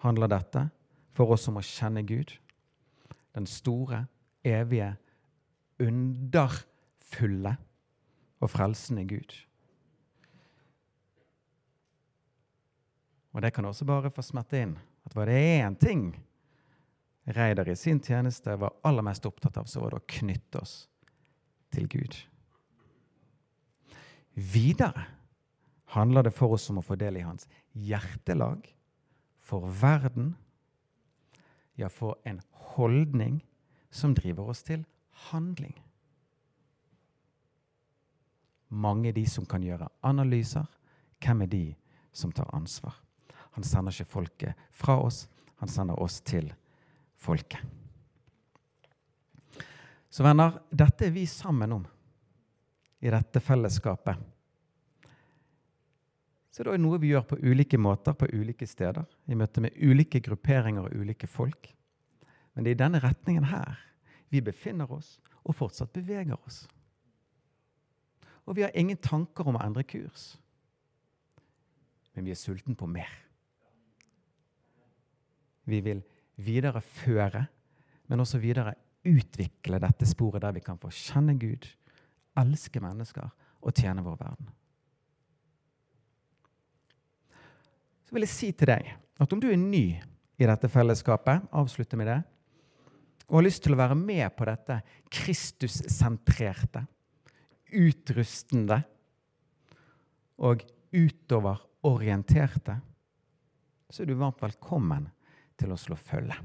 handler 0.02 0.30
dette 0.30 0.68
for 1.14 1.34
oss 1.34 1.48
om 1.50 1.58
å 1.58 1.64
kjenne 1.64 2.04
Gud, 2.06 2.36
den 3.34 3.46
store, 3.46 4.04
evige, 4.46 4.94
underfulle 5.82 7.56
og 8.38 8.50
frelsende 8.50 9.06
Gud. 9.10 9.34
Og 13.38 13.42
det 13.44 13.52
kan 13.54 13.68
også 13.68 13.86
bare 13.86 14.10
få 14.10 14.22
smette 14.26 14.58
inn 14.58 14.72
at 15.06 15.12
var 15.14 15.30
det 15.30 15.38
én 15.38 15.76
ting 15.78 16.08
Reidar 17.28 17.68
i 17.70 17.76
sin 17.76 18.00
tjeneste 18.02 18.56
var 18.58 18.74
aller 18.82 19.04
mest 19.04 19.26
opptatt 19.28 19.60
av, 19.60 19.68
så 19.70 19.82
var 19.82 19.92
det 19.92 20.00
å 20.00 20.08
knytte 20.10 20.58
oss 20.58 20.72
til 21.70 21.84
Gud. 21.92 22.16
Videre 24.32 25.04
handler 25.92 26.24
det 26.26 26.32
for 26.34 26.56
oss 26.56 26.66
om 26.72 26.80
å 26.80 26.84
få 26.84 26.96
del 26.98 27.20
i 27.20 27.24
hans 27.26 27.44
hjertelag 27.76 28.64
for 29.38 29.68
verden, 29.80 30.32
ja, 31.76 31.92
for 31.92 32.16
en 32.24 32.40
holdning 32.74 33.42
som 33.90 34.16
driver 34.16 34.50
oss 34.50 34.64
til 34.64 34.86
handling. 35.28 35.76
Mange 38.68 39.12
er 39.12 39.20
de 39.20 39.28
som 39.28 39.46
kan 39.46 39.62
gjøre 39.62 39.92
analyser. 40.02 40.64
Hvem 41.20 41.44
er 41.44 41.52
de 41.52 41.66
som 42.12 42.32
tar 42.32 42.48
ansvar? 42.56 42.96
Han 43.58 43.64
sender 43.66 43.90
ikke 43.90 44.06
folket 44.06 44.66
fra 44.70 44.94
oss, 45.02 45.24
han 45.58 45.66
sender 45.66 45.98
oss 45.98 46.20
til 46.22 46.52
folket. 47.18 47.58
Så 50.06 50.22
venner, 50.22 50.60
dette 50.70 51.08
er 51.08 51.10
vi 51.10 51.24
sammen 51.26 51.74
om 51.74 51.88
i 53.02 53.10
dette 53.10 53.42
fellesskapet. 53.42 54.14
Så 56.54 56.62
det 56.62 56.76
er 56.76 56.84
noe 56.84 57.02
vi 57.02 57.10
gjør 57.10 57.26
på 57.32 57.40
ulike 57.42 57.82
måter 57.82 58.14
på 58.14 58.30
ulike 58.30 58.70
steder, 58.70 59.02
i 59.26 59.34
møte 59.34 59.66
med 59.66 59.74
ulike 59.74 60.22
grupperinger 60.22 60.86
og 60.86 60.94
ulike 60.94 61.26
folk. 61.26 61.72
Men 62.54 62.62
det 62.62 62.76
er 62.76 62.78
i 62.78 62.82
denne 62.86 63.02
retningen 63.02 63.50
her 63.50 63.74
vi 64.30 64.38
befinner 64.38 64.86
oss 64.94 65.16
og 65.42 65.58
fortsatt 65.58 65.98
beveger 65.98 66.38
oss. 66.38 66.68
Og 68.46 68.54
vi 68.54 68.68
har 68.68 68.78
ingen 68.78 69.02
tanker 69.02 69.50
om 69.50 69.58
å 69.58 69.66
endre 69.66 69.82
kurs. 69.82 70.36
Men 72.14 72.30
vi 72.30 72.38
er 72.38 72.46
sulten 72.46 72.78
på 72.78 72.86
mer. 72.86 73.26
Vi 75.68 75.80
vil 75.84 76.00
videreføre, 76.40 77.44
men 78.08 78.22
også 78.22 78.40
videre 78.40 78.74
utvikle 79.08 79.80
dette 79.82 80.06
sporet 80.08 80.42
der 80.42 80.54
vi 80.56 80.64
kan 80.64 80.78
få 80.80 80.90
kjenne 80.94 81.36
Gud, 81.38 81.66
elske 82.38 82.80
mennesker 82.82 83.28
og 83.60 83.74
tjene 83.74 84.04
vår 84.04 84.16
verden. 84.20 84.48
Så 88.06 88.16
vil 88.16 88.24
jeg 88.24 88.32
si 88.32 88.52
til 88.56 88.70
deg 88.72 88.94
at 89.18 89.32
om 89.34 89.40
du 89.42 89.50
er 89.50 89.60
ny 89.60 89.98
i 90.38 90.46
dette 90.46 90.70
fellesskapet, 90.70 91.48
avslutte 91.52 91.98
med 91.98 92.08
det, 92.08 92.20
og 93.28 93.40
har 93.40 93.44
lyst 93.44 93.64
til 93.66 93.74
å 93.74 93.80
være 93.82 93.98
med 93.98 94.24
på 94.38 94.46
dette 94.48 94.78
Kristus-sentrerte, 95.12 96.86
utrustende 97.76 98.78
og 100.40 100.62
utoverorienterte, 100.96 102.78
så 103.90 104.02
er 104.02 104.08
du 104.08 104.16
varmt 104.16 104.40
velkommen 104.40 105.10
til 105.58 105.72
å 105.74 105.80
slå 105.80 105.96
følge. 105.98 106.36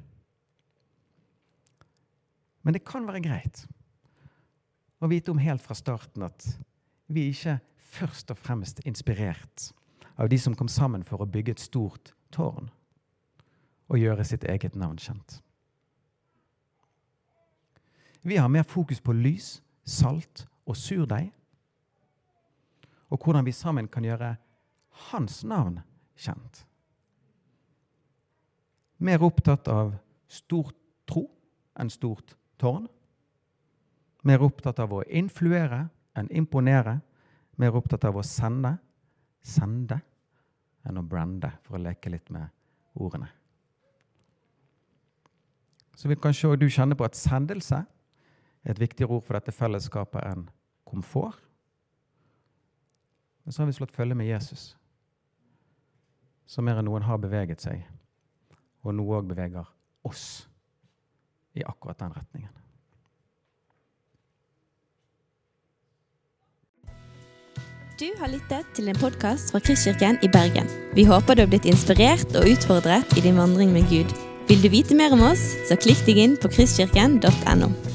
Men 2.64 2.76
det 2.76 2.86
kan 2.88 3.08
være 3.08 3.24
greit 3.24 3.66
å 5.04 5.10
vite 5.12 5.34
om 5.34 5.42
helt 5.44 5.64
fra 5.64 5.76
starten 5.76 6.24
at 6.26 6.46
vi 7.12 7.28
ikke 7.34 7.58
først 7.94 8.32
og 8.32 8.40
fremst 8.40 8.80
inspirert 8.88 9.72
av 10.16 10.30
de 10.32 10.40
som 10.40 10.56
kom 10.56 10.70
sammen 10.72 11.04
for 11.04 11.22
å 11.22 11.30
bygge 11.30 11.58
et 11.58 11.64
stort 11.64 12.14
tårn 12.34 12.70
og 13.92 14.00
gjøre 14.00 14.26
sitt 14.26 14.46
eget 14.50 14.78
navn 14.80 14.98
kjent. 14.98 15.42
Vi 18.24 18.38
har 18.40 18.48
mer 18.48 18.64
fokus 18.64 19.02
på 19.04 19.14
lys, 19.14 19.58
salt 19.84 20.46
og 20.64 20.78
surdeig, 20.80 21.34
og 23.12 23.20
hvordan 23.20 23.46
vi 23.46 23.52
sammen 23.52 23.90
kan 23.92 24.06
gjøre 24.08 24.38
hans 25.12 25.42
navn 25.44 25.82
kjent. 26.16 26.64
Mer 29.04 29.24
opptatt 29.26 29.68
av 29.68 29.96
stort 30.32 30.78
tro 31.10 31.26
enn 31.80 31.92
stort 31.92 32.38
tårn. 32.62 32.88
Mer 34.24 34.44
opptatt 34.46 34.80
av 34.80 34.94
å 34.96 35.04
influere 35.04 35.86
enn 36.16 36.32
imponere. 36.32 37.02
Mer 37.60 37.76
opptatt 37.76 38.08
av 38.08 38.18
å 38.18 38.24
sende 38.24 38.78
sende 39.44 40.00
enn 40.88 41.00
å 41.00 41.04
brande, 41.04 41.52
for 41.64 41.78
å 41.78 41.84
leke 41.84 42.12
litt 42.12 42.30
med 42.34 42.48
ordene. 43.00 43.30
Så 45.96 46.10
vil 46.10 46.20
kanskje 46.20 46.56
du 46.58 46.70
kjenne 46.72 46.98
på 46.98 47.06
at 47.06 47.20
sendelse 47.20 47.84
er 47.84 48.72
et 48.74 48.82
viktigere 48.82 49.14
ord 49.14 49.24
for 49.24 49.38
dette 49.38 49.54
fellesskapet 49.56 50.24
enn 50.26 50.48
komfort. 50.88 51.40
Men 53.44 53.54
så 53.54 53.62
har 53.62 53.70
vi 53.70 53.76
slått 53.76 53.96
følge 53.96 54.16
med 54.16 54.30
Jesus, 54.30 54.74
som 56.48 56.66
mer 56.66 56.80
enn 56.80 56.88
noen 56.88 57.04
har 57.04 57.20
beveget 57.20 57.64
seg, 57.64 57.84
og 58.84 58.96
nå 58.98 59.06
òg 59.16 59.30
beveger 59.32 59.70
oss 60.08 60.26
i 61.56 61.64
akkurat 61.66 62.00
den 62.00 62.14
retningen. 62.18 62.52
Du 68.02 68.10
har 68.20 68.28
lyttet 68.28 68.68
til 68.76 68.90
en 68.90 68.98
podkast 68.98 69.54
fra 69.54 69.62
Kristkirken 69.64 70.18
i 70.26 70.30
Bergen. 70.34 70.68
Vi 70.98 71.06
håper 71.08 71.38
du 71.38 71.44
har 71.46 71.52
blitt 71.52 71.70
inspirert 71.70 72.36
og 72.36 72.50
utfordret 72.50 73.18
i 73.18 73.24
din 73.24 73.38
vandring 73.38 73.72
med 73.72 73.88
Gud. 73.92 74.12
Vil 74.50 74.66
du 74.66 74.70
vite 74.74 74.98
mer 74.98 75.14
om 75.16 75.24
oss, 75.30 75.46
så 75.70 75.78
klikk 75.80 76.04
deg 76.10 76.20
inn 76.26 76.38
på 76.42 76.52
kristkirken.no. 76.52 77.93